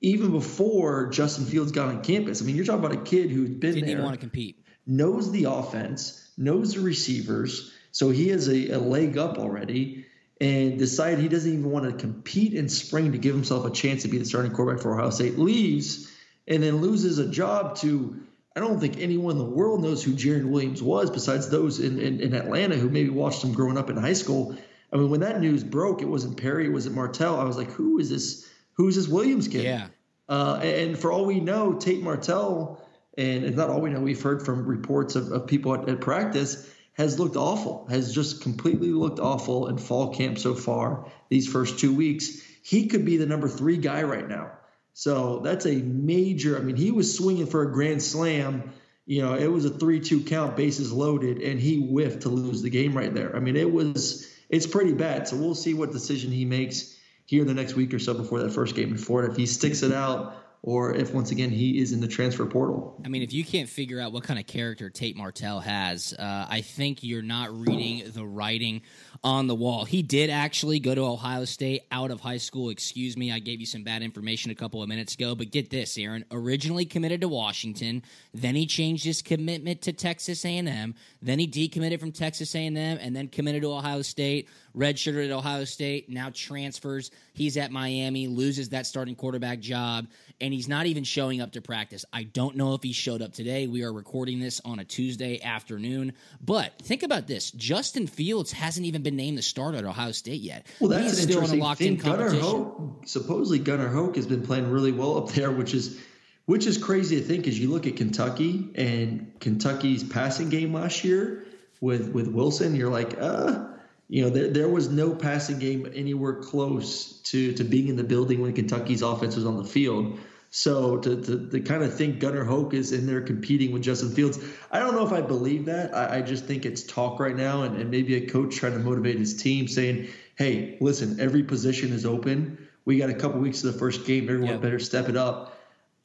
even 0.00 0.32
before 0.32 1.08
Justin 1.10 1.46
Fields 1.46 1.72
got 1.72 1.88
on 1.88 2.02
campus. 2.02 2.42
I 2.42 2.44
mean, 2.44 2.56
you're 2.56 2.64
talking 2.64 2.84
about 2.84 2.98
a 2.98 3.02
kid 3.02 3.30
who's 3.30 3.50
been 3.50 3.74
Didn't 3.74 3.86
there, 3.86 4.02
want 4.02 4.14
to 4.14 4.20
compete, 4.20 4.64
knows 4.86 5.30
the 5.30 5.44
offense, 5.44 6.28
knows 6.36 6.74
the 6.74 6.80
receivers 6.80 7.72
so 7.92 8.08
he 8.10 8.28
has 8.28 8.48
a, 8.48 8.70
a 8.70 8.78
leg 8.78 9.18
up 9.18 9.38
already 9.38 10.06
and 10.40 10.78
decided 10.78 11.20
he 11.20 11.28
doesn't 11.28 11.52
even 11.52 11.70
want 11.70 11.84
to 11.84 11.92
compete 11.92 12.54
in 12.54 12.68
spring 12.68 13.12
to 13.12 13.18
give 13.18 13.34
himself 13.34 13.64
a 13.64 13.70
chance 13.70 14.02
to 14.02 14.08
be 14.08 14.18
the 14.18 14.24
starting 14.24 14.50
quarterback 14.50 14.82
for 14.82 14.98
Ohio 14.98 15.10
State, 15.10 15.38
leaves 15.38 16.10
and 16.48 16.62
then 16.62 16.78
loses 16.78 17.18
a 17.18 17.28
job 17.28 17.76
to 17.76 18.20
I 18.56 18.60
don't 18.60 18.80
think 18.80 18.98
anyone 18.98 19.32
in 19.32 19.38
the 19.38 19.44
world 19.44 19.82
knows 19.82 20.02
who 20.02 20.12
Jarren 20.12 20.50
Williams 20.50 20.82
was 20.82 21.10
besides 21.10 21.48
those 21.48 21.78
in, 21.78 21.98
in, 21.98 22.20
in, 22.20 22.34
Atlanta 22.34 22.76
who 22.76 22.90
maybe 22.90 23.08
watched 23.08 23.42
him 23.42 23.54
growing 23.54 23.78
up 23.78 23.88
in 23.88 23.96
high 23.96 24.12
school. 24.12 24.54
I 24.92 24.96
mean, 24.96 25.08
when 25.08 25.20
that 25.20 25.40
news 25.40 25.64
broke, 25.64 26.02
it 26.02 26.04
wasn't 26.04 26.36
Perry, 26.36 26.66
it 26.66 26.72
wasn't 26.72 26.94
Martell. 26.94 27.40
I 27.40 27.44
was 27.44 27.56
like, 27.56 27.70
who 27.70 27.98
is 27.98 28.10
this? 28.10 28.46
Who 28.74 28.88
is 28.88 28.96
this 28.96 29.08
Williams 29.08 29.48
kid? 29.48 29.64
Yeah. 29.64 29.86
Uh, 30.28 30.60
and 30.62 30.98
for 30.98 31.12
all 31.12 31.24
we 31.24 31.40
know, 31.40 31.74
Tate 31.74 32.02
Martell, 32.02 32.86
and, 33.16 33.44
and 33.44 33.56
not 33.56 33.70
all 33.70 33.80
we 33.80 33.88
know, 33.88 34.00
we've 34.00 34.20
heard 34.20 34.44
from 34.44 34.66
reports 34.66 35.16
of, 35.16 35.32
of 35.32 35.46
people 35.46 35.74
at, 35.74 35.88
at 35.88 36.00
practice– 36.00 36.68
has 36.94 37.18
looked 37.18 37.36
awful, 37.36 37.86
has 37.88 38.14
just 38.14 38.42
completely 38.42 38.90
looked 38.90 39.18
awful 39.18 39.68
in 39.68 39.78
fall 39.78 40.14
camp 40.14 40.38
so 40.38 40.54
far, 40.54 41.10
these 41.28 41.46
first 41.46 41.78
two 41.78 41.94
weeks. 41.94 42.42
He 42.62 42.86
could 42.86 43.04
be 43.04 43.16
the 43.16 43.26
number 43.26 43.48
three 43.48 43.78
guy 43.78 44.02
right 44.02 44.28
now. 44.28 44.52
So 44.92 45.40
that's 45.40 45.66
a 45.66 45.74
major, 45.74 46.58
I 46.58 46.60
mean, 46.60 46.76
he 46.76 46.90
was 46.90 47.16
swinging 47.16 47.46
for 47.46 47.62
a 47.62 47.72
grand 47.72 48.02
slam 48.02 48.72
you 49.06 49.22
know, 49.22 49.34
it 49.34 49.48
was 49.48 49.64
a 49.64 49.70
3 49.70 50.00
2 50.00 50.22
count, 50.24 50.56
bases 50.56 50.92
loaded, 50.92 51.42
and 51.42 51.58
he 51.58 51.80
whiffed 51.80 52.22
to 52.22 52.28
lose 52.28 52.62
the 52.62 52.70
game 52.70 52.96
right 52.96 53.12
there. 53.12 53.34
I 53.34 53.40
mean, 53.40 53.56
it 53.56 53.70
was, 53.70 54.30
it's 54.48 54.66
pretty 54.66 54.92
bad. 54.92 55.26
So 55.26 55.36
we'll 55.36 55.54
see 55.54 55.74
what 55.74 55.92
decision 55.92 56.30
he 56.30 56.44
makes 56.44 56.96
here 57.26 57.44
the 57.44 57.54
next 57.54 57.74
week 57.74 57.92
or 57.94 57.98
so 57.98 58.14
before 58.14 58.40
that 58.40 58.52
first 58.52 58.76
game 58.76 58.90
in 58.90 58.98
Florida. 58.98 59.32
If 59.32 59.36
he 59.36 59.46
sticks 59.46 59.82
it 59.82 59.92
out, 59.92 60.36
or 60.64 60.94
if 60.94 61.12
once 61.12 61.32
again 61.32 61.50
he 61.50 61.80
is 61.80 61.92
in 61.92 62.00
the 62.00 62.06
transfer 62.06 62.46
portal. 62.46 63.00
I 63.04 63.08
mean, 63.08 63.22
if 63.22 63.32
you 63.32 63.44
can't 63.44 63.68
figure 63.68 64.00
out 64.00 64.12
what 64.12 64.22
kind 64.22 64.38
of 64.38 64.46
character 64.46 64.90
Tate 64.90 65.16
Martell 65.16 65.58
has, 65.58 66.14
uh, 66.16 66.46
I 66.48 66.60
think 66.60 67.02
you're 67.02 67.20
not 67.20 67.52
reading 67.52 68.04
the 68.12 68.24
writing 68.24 68.82
on 69.24 69.48
the 69.48 69.56
wall. 69.56 69.84
He 69.84 70.02
did 70.02 70.30
actually 70.30 70.78
go 70.78 70.94
to 70.94 71.00
Ohio 71.02 71.44
State 71.46 71.82
out 71.90 72.12
of 72.12 72.20
high 72.20 72.36
school. 72.36 72.70
Excuse 72.70 73.16
me, 73.16 73.32
I 73.32 73.40
gave 73.40 73.58
you 73.58 73.66
some 73.66 73.82
bad 73.82 74.02
information 74.02 74.52
a 74.52 74.54
couple 74.54 74.82
of 74.82 74.88
minutes 74.88 75.14
ago, 75.14 75.34
but 75.34 75.50
get 75.50 75.68
this, 75.68 75.98
Aaron. 75.98 76.24
Originally 76.30 76.84
committed 76.84 77.20
to 77.22 77.28
Washington, 77.28 78.02
then 78.32 78.54
he 78.54 78.66
changed 78.66 79.04
his 79.04 79.20
commitment 79.20 79.82
to 79.82 79.92
Texas 79.92 80.44
A&M, 80.44 80.94
then 81.20 81.38
he 81.40 81.48
decommitted 81.48 81.98
from 81.98 82.12
Texas 82.12 82.54
A&M, 82.54 82.76
and 82.76 83.16
then 83.16 83.26
committed 83.26 83.62
to 83.62 83.72
Ohio 83.72 84.02
State. 84.02 84.48
Redshirted 84.76 85.26
at 85.26 85.30
Ohio 85.30 85.64
State, 85.64 86.08
now 86.08 86.30
transfers. 86.32 87.10
He's 87.34 87.56
at 87.56 87.70
Miami, 87.70 88.26
loses 88.26 88.70
that 88.70 88.86
starting 88.86 89.14
quarterback 89.14 89.60
job, 89.60 90.06
and 90.40 90.52
he's 90.52 90.68
not 90.68 90.86
even 90.86 91.04
showing 91.04 91.40
up 91.40 91.52
to 91.52 91.60
practice. 91.60 92.04
I 92.12 92.24
don't 92.24 92.56
know 92.56 92.74
if 92.74 92.82
he 92.82 92.92
showed 92.92 93.22
up 93.22 93.32
today. 93.32 93.66
We 93.66 93.84
are 93.84 93.92
recording 93.92 94.40
this 94.40 94.60
on 94.64 94.78
a 94.78 94.84
Tuesday 94.84 95.42
afternoon, 95.42 96.12
but 96.40 96.78
think 96.78 97.02
about 97.02 97.26
this: 97.26 97.50
Justin 97.50 98.06
Fields 98.06 98.52
hasn't 98.52 98.86
even 98.86 99.02
been 99.02 99.16
named 99.16 99.38
the 99.38 99.42
starter 99.42 99.78
at 99.78 99.84
Ohio 99.84 100.12
State 100.12 100.40
yet. 100.40 100.66
Well, 100.80 100.90
that's 100.90 101.04
He's 101.04 101.24
an 101.24 101.30
still 101.30 101.44
in 101.44 101.50
a 101.50 101.54
interesting 101.54 101.60
locked-in 101.60 101.96
thing. 101.98 102.10
Gunnar 102.10 102.30
competition. 102.30 102.50
Hoak, 102.50 103.02
supposedly 103.06 103.58
Gunnar 103.58 103.88
Hoak 103.88 104.16
has 104.16 104.26
been 104.26 104.42
playing 104.42 104.70
really 104.70 104.92
well 104.92 105.18
up 105.18 105.30
there, 105.30 105.50
which 105.50 105.74
is 105.74 106.00
which 106.46 106.66
is 106.66 106.78
crazy 106.78 107.16
to 107.16 107.22
think. 107.22 107.46
As 107.46 107.58
you 107.58 107.70
look 107.70 107.86
at 107.86 107.96
Kentucky 107.96 108.70
and 108.74 109.32
Kentucky's 109.40 110.02
passing 110.02 110.48
game 110.48 110.72
last 110.72 111.04
year 111.04 111.44
with 111.80 112.12
with 112.12 112.28
Wilson, 112.28 112.74
you're 112.74 112.90
like, 112.90 113.16
uh, 113.20 113.68
you 114.12 114.22
know, 114.22 114.28
there, 114.28 114.48
there 114.48 114.68
was 114.68 114.90
no 114.90 115.14
passing 115.14 115.58
game 115.58 115.90
anywhere 115.94 116.34
close 116.34 117.22
to 117.22 117.54
to 117.54 117.64
being 117.64 117.88
in 117.88 117.96
the 117.96 118.04
building 118.04 118.42
when 118.42 118.52
Kentucky's 118.52 119.00
offense 119.00 119.36
was 119.36 119.46
on 119.46 119.56
the 119.56 119.64
field. 119.64 120.18
So 120.50 120.98
to, 120.98 121.22
to, 121.22 121.48
to 121.48 121.60
kind 121.60 121.82
of 121.82 121.96
think 121.96 122.18
Gunnar 122.18 122.44
Hoak 122.44 122.74
is 122.74 122.92
in 122.92 123.06
there 123.06 123.22
competing 123.22 123.72
with 123.72 123.80
Justin 123.80 124.14
Fields, 124.14 124.38
I 124.70 124.80
don't 124.80 124.94
know 124.94 125.06
if 125.06 125.12
I 125.12 125.22
believe 125.22 125.64
that. 125.64 125.96
I, 125.96 126.18
I 126.18 126.20
just 126.20 126.44
think 126.44 126.66
it's 126.66 126.82
talk 126.82 127.20
right 127.20 127.34
now, 127.34 127.62
and, 127.62 127.78
and 127.78 127.90
maybe 127.90 128.16
a 128.16 128.28
coach 128.28 128.56
trying 128.56 128.74
to 128.74 128.80
motivate 128.80 129.18
his 129.18 129.42
team, 129.42 129.66
saying, 129.66 130.08
"Hey, 130.36 130.76
listen, 130.82 131.18
every 131.18 131.44
position 131.44 131.94
is 131.94 132.04
open. 132.04 132.68
We 132.84 132.98
got 132.98 133.08
a 133.08 133.14
couple 133.14 133.40
weeks 133.40 133.64
of 133.64 133.72
the 133.72 133.78
first 133.78 134.04
game. 134.04 134.24
Everyone 134.24 134.50
Yep. 134.50 134.60
better 134.60 134.78
step 134.78 135.08
it 135.08 135.16
up." 135.16 135.58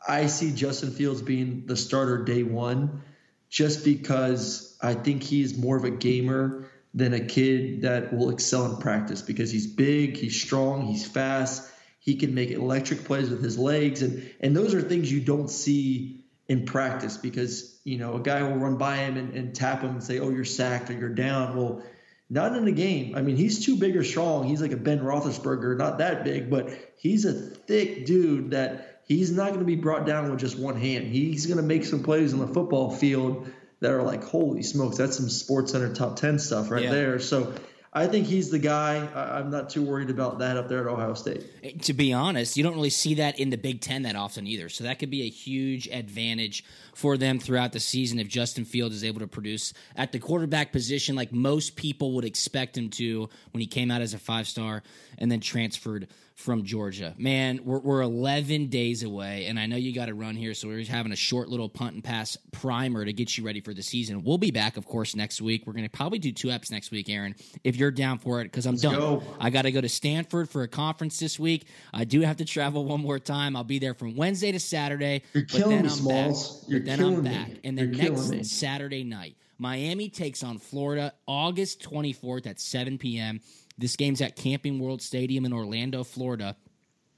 I 0.08 0.28
see 0.28 0.54
Justin 0.54 0.91
Fields 0.91 1.22
being 1.22 1.65
the 1.65 1.76
starter 1.76 2.24
day 2.24 2.43
one, 2.43 3.02
just 3.50 3.84
because 3.84 4.78
I 4.82 4.93
think 4.93 5.24
he's 5.24 5.58
more 5.58 5.76
of 5.76 5.84
a 5.84 5.91
gamer 5.91 6.70
than 6.98 7.14
a 7.14 7.20
kid 7.20 7.84
that 7.84 8.12
will 8.12 8.32
excel 8.32 8.66
in 8.66 8.78
practice 8.78 9.22
because 9.22 9.52
he's 9.52 9.68
big, 9.68 10.18
he's 10.18 10.42
strong, 10.42 10.88
he's 10.88 11.08
fast, 11.08 11.70
he 12.00 12.16
can 12.16 12.34
make 12.34 12.50
electric 12.50 13.04
plays 13.04 13.30
with 13.30 13.44
his 13.44 13.58
legs, 13.58 14.02
and 14.02 14.34
and 14.40 14.56
those 14.56 14.74
are 14.74 14.82
things 14.82 15.12
you 15.12 15.22
don't 15.22 15.50
see 15.50 16.24
in 16.48 16.66
practice 16.66 17.16
because 17.16 17.80
you 17.84 18.00
know 18.00 18.16
a 18.16 18.20
guy 18.20 18.42
will 18.42 18.56
run 18.56 18.78
by 18.78 18.96
him 18.98 19.16
and, 19.16 19.36
and 19.36 19.56
tap 19.56 19.82
him 19.82 19.92
and 19.92 20.04
say, 20.04 20.20
"Oh, 20.20 20.32
you're 20.32 20.44
sacked 20.44 20.90
or 20.90 20.94
you're 20.94 21.10
down." 21.10 21.56
Well, 21.56 21.84
not 22.32 22.56
in 22.56 22.68
a 22.68 22.72
game. 22.72 23.16
I 23.16 23.22
mean, 23.22 23.36
he's 23.36 23.64
too 23.64 23.76
big 23.76 23.96
or 23.96 24.04
strong. 24.04 24.46
He's 24.46 24.62
like 24.62 24.72
a 24.72 24.78
Ben 24.78 25.00
Roethlisberger, 25.00 25.78
not 25.78 26.00
that 26.00 26.24
big, 26.24 26.50
but 26.50 26.70
he's 26.98 27.26
a 27.26 27.34
thick 27.34 28.08
dude 28.08 28.52
that 28.52 29.02
he's 29.06 29.32
not 29.32 29.50
going 29.50 29.60
to 29.60 29.66
be 29.66 29.76
brought 29.76 30.08
down 30.08 30.32
with 30.32 30.40
just 30.40 30.58
one 30.58 30.80
hand. 30.80 31.06
He's 31.06 31.46
going 31.46 31.58
to 31.58 31.64
make 31.64 31.86
some 31.86 32.02
plays 32.02 32.34
on 32.34 32.40
the 32.40 32.48
football 32.48 32.90
field 32.90 33.48
that 33.80 33.92
are 33.92 34.04
like, 34.04 34.24
holy 34.24 34.63
smokes, 34.63 34.98
that's 34.98 35.18
some 35.18 35.30
Sports 35.30 35.72
Center 35.72 35.94
top 35.94 36.16
ten 36.16 36.40
stuff 36.40 36.72
right 36.72 36.84
Yeah. 36.84 36.92
there. 36.92 37.20
So. 37.20 37.54
I 37.94 38.06
think 38.06 38.28
he's 38.28 38.52
the 38.52 38.60
guy. 38.60 38.98
I'm 39.16 39.50
not 39.50 39.72
too 39.72 39.82
worried 39.82 40.12
about 40.12 40.38
that 40.40 40.56
up 40.56 40.68
there 40.68 40.82
at 40.82 40.86
Ohio 40.94 41.16
State. 41.16 41.44
Eh, 41.63 41.72
to 41.84 41.94
be 41.94 42.13
honest, 42.13 42.56
you 42.56 42.62
don't 42.62 42.76
really 42.76 42.92
see 42.92 43.16
that 43.16 43.40
in 43.40 43.50
the 43.50 43.58
Big 43.58 43.82
Ten 43.82 44.04
that 44.04 44.16
often 44.16 44.46
either. 44.46 44.70
So 44.70 44.84
that 44.84 45.00
could 45.00 45.10
be 45.10 45.24
a 45.24 45.30
huge 45.30 45.88
advantage 45.88 46.63
for 46.94 47.18
them 47.18 47.40
throughout 47.40 47.72
the 47.72 47.80
season 47.80 48.20
if 48.20 48.28
Justin 48.28 48.66
Fields 48.66 48.94
is 48.96 49.04
able 49.04 49.22
to 49.22 49.28
produce 49.28 49.74
at 49.96 50.12
the 50.12 50.20
quarterback 50.20 50.72
position 50.72 51.16
like 51.16 51.32
most 51.32 51.76
people 51.76 52.12
would 52.13 52.26
expect 52.26 52.78
him 52.78 52.90
to 52.92 53.30
when 53.52 53.62
he 53.62 53.68
came 53.68 53.90
out 53.90 54.02
as 54.02 54.13
a 54.13 54.20
five 54.20 54.48
star 54.48 54.84
and 55.18 55.32
then 55.32 55.40
transferred 55.40 56.08
from 56.38 56.63
Georgia. 56.63 57.15
Man, 57.17 57.62
we're, 57.65 57.80
we're 57.80 58.02
11 58.02 58.67
days 58.67 59.02
away, 59.02 59.47
and 59.47 59.60
I 59.60 59.65
know 59.65 59.76
you 59.76 59.91
got 59.91 60.06
to 60.06 60.13
run 60.13 60.36
here, 60.36 60.54
so 60.54 60.67
we're 60.67 60.86
having 60.86 61.12
a 61.12 61.15
short 61.15 61.50
little 61.50 61.67
punt 61.67 61.95
and 61.95 62.04
pass 62.04 62.38
primer 62.52 63.04
to 63.04 63.12
get 63.12 63.36
you 63.36 63.43
ready 63.43 63.60
for 63.60 63.73
the 63.73 63.82
season. 63.82 64.23
We'll 64.23 64.38
be 64.38 64.52
back, 64.52 64.78
of 64.78 64.86
course, 64.86 65.15
next 65.15 65.41
week. 65.41 65.63
We're 65.65 65.73
going 65.73 65.86
to 65.86 65.89
probably 65.89 66.19
do 66.19 66.32
two 66.32 66.50
eps 66.50 66.71
next 66.71 66.91
week, 66.91 67.10
Aaron, 67.10 67.36
if 67.63 67.76
you're 67.76 67.89
down 67.89 68.19
for 68.19 68.39
it, 68.41 68.45
because 68.45 68.67
I'm 68.67 68.76
done. 68.76 68.95
go. 68.95 69.23
I 69.39 69.50
got 69.50 69.63
to 69.63 69.71
go 69.71 69.82
to 69.82 69.89
Stanford 69.89 70.47
for 70.47 70.62
a 70.62 70.67
conference 70.67 71.17
this 71.19 71.39
week. 71.39 71.65
I 71.91 72.04
do 72.04 72.21
have 72.21 72.38
to 72.38 72.45
travel 72.45 72.86
one 72.86 73.02
more 73.02 73.17
time. 73.17 73.56
I'll 73.56 73.63
be 73.63 73.80
there 73.80 73.95
from 73.95 74.15
Wednesday 74.15 74.52
to 74.52 74.60
Saturday. 74.60 75.23
You're 75.34 75.43
but 75.43 75.52
killing 75.52 75.69
then 75.78 75.86
me, 75.86 75.89
I'm 75.89 75.95
Smalls. 75.95 76.60
Back. 76.62 76.69
You're 76.69 76.80
but 76.82 76.86
then 76.86 76.97
killing 77.00 77.15
I'm 77.17 77.23
me. 77.23 77.60
And 77.63 77.78
then 77.78 77.93
You're 77.95 78.12
next 78.12 78.30
me. 78.30 78.43
Saturday 78.43 79.04
night, 79.04 79.36
Miami 79.58 80.08
takes 80.08 80.43
on 80.43 80.60
Florida 80.60 81.13
August 81.26 81.82
24th 81.82 82.45
at 82.45 82.60
7 82.60 83.00
p.m. 83.00 83.41
This 83.78 83.96
game's 83.96 84.22
at 84.22 84.36
Camping 84.36 84.80
World 84.80 85.02
Stadium 85.02 85.46
in 85.46 85.54
Orlando, 85.54 86.04
Florida. 86.04 86.56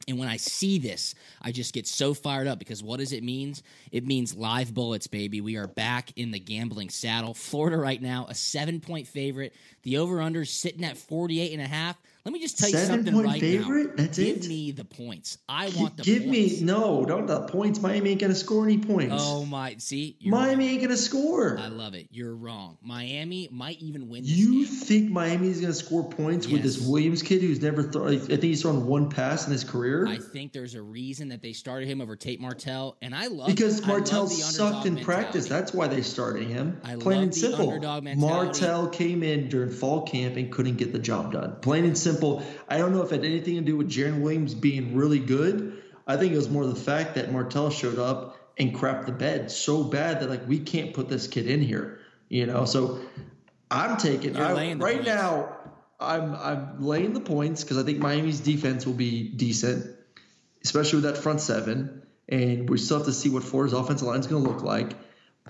And 0.07 0.17
when 0.17 0.27
I 0.27 0.37
see 0.37 0.79
this, 0.79 1.13
I 1.41 1.51
just 1.51 1.73
get 1.73 1.85
so 1.85 2.13
fired 2.13 2.47
up 2.47 2.57
because 2.57 2.81
what 2.81 2.99
does 2.99 3.11
it 3.13 3.23
mean? 3.23 3.53
It 3.91 4.05
means 4.05 4.35
live 4.35 4.73
bullets, 4.73 5.07
baby. 5.07 5.39
We 5.39 5.55
are 5.57 5.67
back 5.67 6.11
in 6.15 6.31
the 6.31 6.39
gambling 6.39 6.89
saddle. 6.89 7.33
Florida 7.33 7.77
right 7.77 8.01
now, 8.01 8.25
a 8.27 8.33
seven 8.33 8.79
point 8.79 9.07
favorite. 9.07 9.53
The 9.83 9.97
over 9.97 10.21
under 10.21 10.45
sitting 10.45 10.83
at 10.83 10.97
48 10.97 11.53
and 11.53 11.61
a 11.61 11.67
half. 11.67 11.97
Let 12.25 12.33
me 12.33 12.39
just 12.41 12.59
tell 12.59 12.69
you 12.69 12.77
Seven 12.77 12.95
something 12.97 13.13
point 13.13 13.27
right 13.27 13.39
favorite? 13.39 13.87
now. 13.97 14.03
That's 14.03 14.17
Give 14.17 14.37
it? 14.37 14.47
me 14.47 14.71
the 14.71 14.83
points. 14.85 15.37
I 15.47 15.69
want 15.77 15.97
the 15.97 16.03
Give 16.03 16.23
points. 16.23 16.59
me 16.59 16.65
no, 16.65 17.05
don't 17.05 17.25
the 17.25 17.41
points. 17.47 17.81
Miami 17.81 18.11
ain't 18.11 18.21
gonna 18.21 18.35
score 18.35 18.65
any 18.65 18.77
points. 18.77 19.15
Oh 19.17 19.45
my! 19.45 19.75
See, 19.79 20.17
Miami 20.23 20.65
wrong. 20.65 20.73
ain't 20.73 20.81
gonna 20.81 20.97
score. 20.97 21.57
I 21.57 21.69
love 21.69 21.93
it. 21.93 22.07
You're 22.11 22.35
wrong. 22.35 22.77
Miami 22.81 23.47
might 23.51 23.79
even 23.79 24.09
win. 24.09 24.23
This 24.23 24.31
You 24.33 24.65
game. 24.65 24.75
think 24.75 25.11
Miami's 25.11 25.61
gonna 25.61 25.73
score 25.73 26.07
points 26.09 26.45
with 26.47 26.61
this 26.61 26.79
Williams 26.85 27.23
kid 27.23 27.41
who's 27.41 27.61
never 27.61 27.83
thrown? 27.83 28.09
I 28.13 28.17
think 28.19 28.43
he's 28.43 28.61
thrown 28.63 28.85
one 28.85 29.09
pass 29.09 29.45
in 29.45 29.53
his 29.53 29.63
career. 29.63 30.05
I 30.05 30.17
think 30.17 30.51
there's 30.51 30.75
a 30.75 30.81
reason 30.81 31.29
that 31.29 31.41
they 31.41 31.53
started 31.53 31.87
him 31.87 32.01
over 32.01 32.17
Tate 32.17 32.41
Martell, 32.41 32.97
and 33.01 33.15
I 33.15 33.27
love 33.27 33.47
because 33.47 33.79
love 33.79 33.87
Martell 33.87 34.25
the 34.25 34.33
sucked 34.35 34.85
in 34.85 34.97
practice. 34.97 35.47
That's 35.47 35.73
why 35.73 35.87
they 35.87 36.01
started 36.01 36.47
him. 36.47 36.81
I 36.83 36.95
Plain 36.95 37.03
love 37.15 37.23
and 37.23 37.31
the 37.33 37.37
simple. 37.37 37.69
underdog 37.69 38.03
mentality. 38.03 38.35
Martell 38.45 38.87
came 38.89 39.23
in 39.23 39.47
during 39.47 39.71
fall 39.71 40.01
camp 40.01 40.35
and 40.35 40.51
couldn't 40.51 40.75
get 40.75 40.91
the 40.91 40.99
job 40.99 41.31
done. 41.31 41.55
Plain 41.61 41.85
and 41.85 41.97
simple. 41.97 42.08
I 42.67 42.77
don't 42.77 42.93
know 42.93 43.01
if 43.01 43.11
it 43.11 43.17
had 43.17 43.25
anything 43.25 43.55
to 43.55 43.61
do 43.61 43.77
with 43.77 43.89
Jarren 43.89 44.21
Williams 44.21 44.53
being 44.53 44.95
really 44.95 45.19
good. 45.19 45.81
I 46.07 46.17
think 46.17 46.33
it 46.33 46.37
was 46.37 46.49
more 46.49 46.65
the 46.65 46.75
fact 46.75 47.15
that 47.15 47.31
Martell 47.31 47.69
showed 47.69 47.99
up 47.99 48.37
and 48.57 48.73
crapped 48.73 49.05
the 49.05 49.11
bed 49.11 49.51
so 49.51 49.83
bad 49.83 50.21
that 50.21 50.29
like 50.29 50.47
we 50.47 50.59
can't 50.59 50.93
put 50.93 51.09
this 51.09 51.27
kid 51.27 51.47
in 51.47 51.61
here. 51.61 51.99
You 52.29 52.45
know, 52.45 52.65
so 52.65 52.99
I'm 53.71 53.97
taking 53.97 54.37
I, 54.37 54.53
right 54.53 54.79
points. 54.79 55.05
now. 55.05 55.55
I'm 56.01 56.33
I'm 56.33 56.81
laying 56.81 57.13
the 57.13 57.19
points 57.19 57.63
because 57.63 57.77
I 57.77 57.83
think 57.83 57.99
Miami's 57.99 58.39
defense 58.39 58.85
will 58.85 58.93
be 58.93 59.27
decent 59.27 59.97
especially 60.63 61.01
with 61.01 61.05
that 61.05 61.17
front 61.17 61.41
seven. 61.41 62.03
And 62.27 62.69
we 62.69 62.77
still 62.77 62.97
have 62.97 63.07
to 63.07 63.13
see 63.13 63.29
what 63.29 63.43
Florida's 63.43 63.73
offensive 63.73 64.07
line 64.07 64.19
is 64.19 64.27
going 64.27 64.43
to 64.43 64.49
look 64.49 64.61
like. 64.61 64.91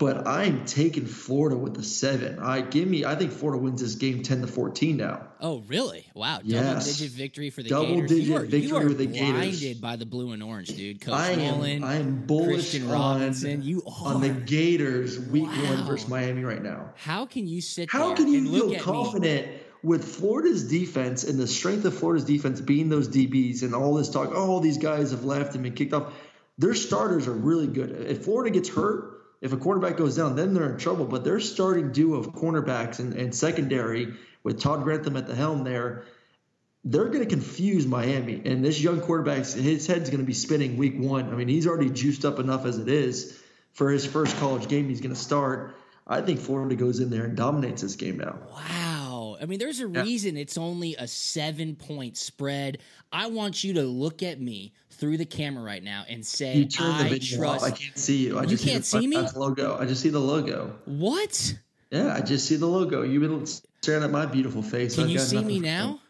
But 0.00 0.26
I'm 0.26 0.64
taking 0.64 1.04
Florida 1.04 1.56
with 1.58 1.74
the 1.74 1.82
seven. 1.84 2.38
I 2.40 2.62
give 2.62 2.88
me. 2.88 3.04
I 3.04 3.14
think 3.16 3.32
Florida 3.32 3.62
wins 3.62 3.82
this 3.82 3.94
game 3.96 4.22
ten 4.22 4.40
to 4.40 4.46
fourteen 4.46 4.96
now. 4.96 5.28
Oh, 5.42 5.62
really? 5.68 6.06
Wow. 6.14 6.38
Double 6.38 6.48
Yes. 6.50 6.86
digit 6.98 7.12
victory 7.16 7.50
for 7.50 7.62
the 7.62 7.68
Double 7.68 7.94
Gators. 7.96 8.08
digit 8.10 8.24
you 8.26 8.36
are, 8.36 8.40
victory 8.40 8.60
you 8.62 8.76
are 8.76 8.86
with 8.88 8.96
the 8.98 9.06
Gators. 9.06 9.30
blinded 9.60 9.80
by 9.82 9.96
the 9.96 10.06
blue 10.06 10.32
and 10.32 10.42
orange, 10.42 10.68
dude. 10.68 11.02
Coach 11.02 11.14
I 11.14 11.30
am. 11.32 11.38
Mullen, 11.58 11.84
I 11.84 11.96
am 11.96 12.26
bullish 12.26 12.70
Christian 12.72 12.90
on, 12.90 13.62
You 13.62 13.82
are. 13.86 14.14
on 14.14 14.20
the 14.22 14.30
Gators 14.30 15.18
week 15.20 15.44
Wow. 15.48 15.76
one 15.76 15.86
versus 15.86 16.08
Miami 16.08 16.44
right 16.44 16.62
now. 16.62 16.90
How 16.96 17.26
can 17.26 17.46
you 17.46 17.60
sit 17.60 17.90
How 17.90 18.08
there 18.08 18.16
can 18.16 18.28
you 18.28 18.38
and 18.38 18.48
feel 18.48 18.68
me? 18.70 18.76
confident 18.76 19.48
with 19.82 20.02
Florida's 20.04 20.64
defense 20.68 21.24
and 21.24 21.38
the 21.38 21.46
strength 21.46 21.84
of 21.84 21.94
Florida's 21.94 22.24
defense 22.24 22.60
being 22.62 22.88
those 22.88 23.06
DBs 23.08 23.62
and 23.62 23.74
all 23.74 23.94
this 23.94 24.08
talk? 24.08 24.30
Oh, 24.34 24.50
all 24.50 24.60
these 24.60 24.78
guys 24.78 25.10
have 25.10 25.24
left 25.24 25.54
and 25.54 25.62
been 25.62 25.74
kicked 25.74 25.92
off. 25.92 26.12
Their 26.58 26.74
starters 26.74 27.26
are 27.26 27.32
really 27.32 27.66
good. 27.66 27.90
If 28.08 28.24
Florida 28.24 28.50
gets 28.50 28.68
hurt, 28.68 29.09
if 29.40 29.52
a 29.52 29.56
quarterback 29.56 29.96
goes 29.96 30.16
down, 30.16 30.36
then 30.36 30.54
they're 30.54 30.70
in 30.70 30.78
trouble. 30.78 31.06
But 31.06 31.24
their 31.24 31.40
starting 31.40 31.92
duo 31.92 32.18
of 32.18 32.32
cornerbacks 32.32 32.98
and, 32.98 33.14
and 33.14 33.34
secondary 33.34 34.14
with 34.42 34.60
Todd 34.60 34.82
Grantham 34.84 35.16
at 35.16 35.26
the 35.26 35.34
helm 35.34 35.64
there, 35.64 36.04
they're 36.84 37.06
going 37.06 37.20
to 37.20 37.26
confuse 37.26 37.86
Miami. 37.86 38.40
And 38.44 38.64
this 38.64 38.80
young 38.80 39.00
quarterback, 39.00 39.46
his 39.46 39.86
head's 39.86 40.10
going 40.10 40.20
to 40.20 40.26
be 40.26 40.34
spinning 40.34 40.76
week 40.76 40.98
one. 40.98 41.30
I 41.30 41.36
mean, 41.36 41.48
he's 41.48 41.66
already 41.66 41.90
juiced 41.90 42.24
up 42.24 42.38
enough 42.38 42.64
as 42.66 42.78
it 42.78 42.88
is 42.88 43.38
for 43.72 43.90
his 43.90 44.06
first 44.06 44.36
college 44.38 44.68
game 44.68 44.88
he's 44.88 45.00
going 45.00 45.14
to 45.14 45.20
start. 45.20 45.76
I 46.06 46.22
think 46.22 46.40
Florida 46.40 46.74
goes 46.74 47.00
in 47.00 47.10
there 47.10 47.24
and 47.24 47.36
dominates 47.36 47.82
this 47.82 47.96
game 47.96 48.18
now. 48.18 48.38
Wow. 48.50 48.99
I 49.40 49.46
mean, 49.46 49.58
there's 49.58 49.80
a 49.80 49.86
reason 49.86 50.36
it's 50.36 50.58
only 50.58 50.94
a 50.96 51.06
seven 51.06 51.74
point 51.74 52.16
spread. 52.16 52.78
I 53.10 53.28
want 53.28 53.64
you 53.64 53.74
to 53.74 53.82
look 53.82 54.22
at 54.22 54.40
me 54.40 54.74
through 54.90 55.16
the 55.16 55.24
camera 55.24 55.64
right 55.64 55.82
now 55.82 56.04
and 56.08 56.24
say, 56.24 56.56
You 56.56 56.68
I 56.78 57.08
video 57.08 57.46
off. 57.46 57.60
trust. 57.60 57.64
I 57.64 57.70
can't 57.70 57.98
see 57.98 58.26
you. 58.26 58.38
I 58.38 58.42
You 58.42 58.48
just 58.48 58.64
can't 58.64 58.84
see, 58.84 58.98
the 58.98 59.02
see 59.02 59.08
me? 59.08 59.28
Logo. 59.34 59.78
I 59.78 59.86
just 59.86 60.02
see 60.02 60.10
the 60.10 60.18
logo. 60.18 60.76
What? 60.84 61.54
Yeah, 61.90 62.14
I 62.14 62.20
just 62.20 62.46
see 62.46 62.56
the 62.56 62.66
logo. 62.66 63.02
You've 63.02 63.22
been 63.22 63.46
staring 63.46 64.04
at 64.04 64.10
my 64.10 64.26
beautiful 64.26 64.62
face. 64.62 64.94
Can 64.94 65.04
I've 65.04 65.10
you 65.10 65.18
see 65.18 65.42
me 65.42 65.58
now? 65.58 66.00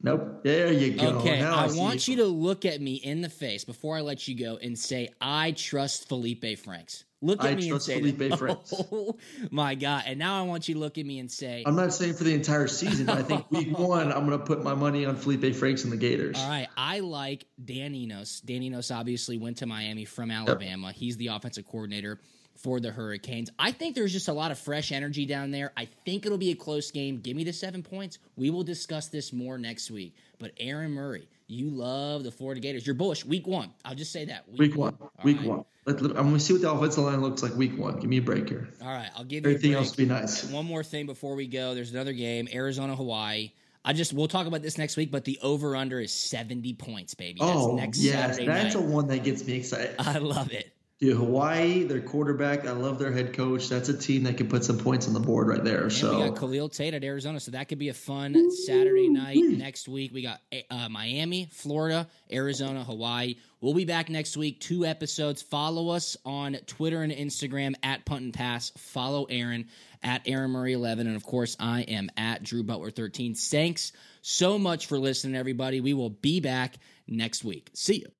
Nope. 0.00 0.42
There 0.44 0.72
you 0.72 0.96
go. 0.96 1.18
Okay, 1.18 1.40
Now 1.40 1.56
I, 1.56 1.68
see 1.68 1.78
want 1.78 2.08
you 2.08 2.16
to 2.16 2.24
look 2.24 2.64
at 2.64 2.80
me 2.80 2.94
in 2.94 3.20
the 3.20 3.28
face 3.28 3.64
before 3.64 3.96
I 3.96 4.00
let 4.00 4.28
you 4.28 4.38
go 4.38 4.56
and 4.56 4.78
say, 4.78 5.10
I 5.20 5.52
trust 5.52 6.08
Felipe 6.08 6.58
Franks. 6.58 7.04
Look 7.20 7.42
at 7.44 7.50
I 7.50 7.54
me 7.56 7.70
and 7.70 7.82
say, 7.82 8.00
Felipe. 8.00 8.32
Oh 8.92 9.16
my 9.50 9.74
God. 9.74 10.04
And 10.06 10.18
now 10.18 10.38
I 10.38 10.42
want 10.42 10.68
you 10.68 10.74
to 10.74 10.80
look 10.80 10.98
at 10.98 11.06
me 11.06 11.18
and 11.18 11.30
say, 11.30 11.64
I'm 11.66 11.74
not 11.74 11.92
saying 11.92 12.14
for 12.14 12.24
the 12.24 12.32
entire 12.32 12.68
season, 12.68 13.08
I 13.08 13.22
think 13.22 13.44
week 13.50 13.76
one, 13.76 14.12
I'm 14.12 14.26
going 14.26 14.38
to 14.38 14.44
put 14.44 14.62
my 14.62 14.74
money 14.74 15.04
on 15.04 15.16
Felipe 15.16 15.54
Franks 15.54 15.84
and 15.84 15.92
the 15.92 15.96
Gators. 15.96 16.38
All 16.38 16.48
right, 16.48 16.68
I 16.76 17.00
like 17.00 17.46
Dan 17.62 17.94
Enos. 17.94 18.40
Dan 18.40 18.62
Enos 18.62 18.90
obviously 18.90 19.36
went 19.36 19.58
to 19.58 19.66
Miami 19.66 20.04
from 20.04 20.30
Alabama. 20.30 20.92
He's 20.92 21.16
the 21.16 21.28
offensive 21.28 21.66
coordinator 21.66 22.20
for 22.58 22.80
the 22.80 22.90
Hurricanes. 22.90 23.50
I 23.58 23.72
think 23.72 23.94
there's 23.94 24.12
just 24.12 24.28
a 24.28 24.32
lot 24.32 24.50
of 24.50 24.58
fresh 24.58 24.92
energy 24.92 25.24
down 25.26 25.50
there. 25.50 25.72
I 25.76 25.86
think 26.04 26.26
it'll 26.26 26.38
be 26.38 26.50
a 26.50 26.56
close 26.56 26.90
game. 26.90 27.20
Give 27.20 27.36
me 27.36 27.44
the 27.44 27.52
seven 27.52 27.82
points. 27.82 28.18
We 28.36 28.50
will 28.50 28.64
discuss 28.64 29.08
this 29.08 29.32
more 29.32 29.58
next 29.58 29.90
week. 29.90 30.14
But 30.38 30.52
Aaron 30.58 30.92
Murray, 30.92 31.28
you 31.46 31.70
love 31.70 32.24
the 32.24 32.30
Florida 32.30 32.60
Gators. 32.60 32.86
You're 32.86 32.94
bullish. 32.94 33.24
Week 33.24 33.46
one. 33.46 33.72
I'll 33.84 33.94
just 33.94 34.12
say 34.12 34.24
that. 34.26 34.44
Week 34.58 34.76
one. 34.76 34.96
All 35.00 35.10
Week 35.22 35.38
right. 35.38 35.46
one. 35.46 35.64
Let, 35.86 36.02
let- 36.02 36.10
I'm 36.16 36.24
going 36.24 36.34
to 36.34 36.40
see 36.40 36.52
what 36.52 36.62
the 36.62 36.70
offensive 36.70 37.04
line 37.04 37.22
looks 37.22 37.42
like 37.42 37.54
week 37.54 37.78
one. 37.78 37.98
Give 37.98 38.10
me 38.10 38.18
a 38.18 38.22
break 38.22 38.48
here. 38.48 38.68
All 38.82 38.88
right, 38.88 39.10
I'll 39.16 39.24
give 39.24 39.44
you 39.44 39.52
Everything 39.52 39.74
else 39.74 39.94
be 39.94 40.04
nice. 40.04 40.44
One 40.50 40.66
more 40.66 40.82
thing 40.84 41.06
before 41.06 41.34
we 41.34 41.46
go. 41.46 41.74
There's 41.74 41.92
another 41.92 42.12
game, 42.12 42.48
Arizona 42.52 42.94
Hawaii. 42.94 43.52
I 43.84 43.94
just 43.94 44.12
we'll 44.12 44.28
talk 44.28 44.46
about 44.46 44.60
this 44.60 44.76
next 44.76 44.96
week, 44.98 45.10
but 45.10 45.24
the 45.24 45.38
over 45.42 45.74
under 45.74 45.98
is 45.98 46.12
70 46.12 46.74
points, 46.74 47.14
baby. 47.14 47.38
That's 47.40 47.52
oh, 47.56 47.74
next 47.76 48.00
yes. 48.00 48.36
Saturday 48.36 48.46
That's 48.46 48.74
night. 48.74 48.84
a 48.84 48.86
one 48.86 49.06
that 49.06 49.24
gets 49.24 49.46
me 49.46 49.54
excited. 49.54 49.94
I 49.98 50.18
love 50.18 50.52
it. 50.52 50.72
Dude, 51.00 51.16
Hawaii, 51.16 51.84
their 51.84 52.00
quarterback, 52.00 52.66
I 52.66 52.72
love 52.72 52.98
their 52.98 53.12
head 53.12 53.32
coach. 53.32 53.68
That's 53.68 53.88
a 53.88 53.96
team 53.96 54.24
that 54.24 54.36
can 54.36 54.48
put 54.48 54.64
some 54.64 54.78
points 54.78 55.06
on 55.06 55.14
the 55.14 55.20
board 55.20 55.46
right 55.46 55.62
there. 55.62 55.84
And 55.84 55.92
so 55.92 56.18
we 56.18 56.28
got 56.28 56.36
Khalil 56.36 56.68
Tate 56.68 56.92
at 56.92 57.04
Arizona, 57.04 57.38
so 57.38 57.52
that 57.52 57.68
could 57.68 57.78
be 57.78 57.88
a 57.88 57.94
fun 57.94 58.50
Saturday 58.50 59.08
night 59.08 59.38
next 59.44 59.86
week. 59.86 60.12
We 60.12 60.22
got 60.22 60.40
uh, 60.68 60.88
Miami, 60.88 61.48
Florida, 61.52 62.08
Arizona, 62.32 62.82
Hawaii. 62.82 63.36
We'll 63.60 63.74
be 63.74 63.84
back 63.84 64.08
next 64.08 64.36
week. 64.36 64.58
Two 64.58 64.84
episodes. 64.84 65.40
Follow 65.40 65.90
us 65.90 66.16
on 66.24 66.54
Twitter 66.66 67.02
and 67.02 67.12
Instagram 67.12 67.76
at 67.84 68.04
Punt 68.04 68.22
and 68.22 68.34
Pass. 68.34 68.72
Follow 68.76 69.24
Aaron 69.30 69.68
at 70.02 70.22
Aaron 70.26 70.50
Murray 70.50 70.72
11, 70.72 71.06
and 71.06 71.14
of 71.14 71.22
course, 71.22 71.56
I 71.60 71.82
am 71.82 72.10
at 72.16 72.42
Drew 72.42 72.64
Butler 72.64 72.90
13. 72.90 73.36
Thanks 73.36 73.92
so 74.20 74.58
much 74.58 74.86
for 74.86 74.98
listening, 74.98 75.36
everybody. 75.36 75.80
We 75.80 75.94
will 75.94 76.10
be 76.10 76.40
back 76.40 76.74
next 77.06 77.44
week. 77.44 77.70
See 77.72 78.00
you. 78.00 78.17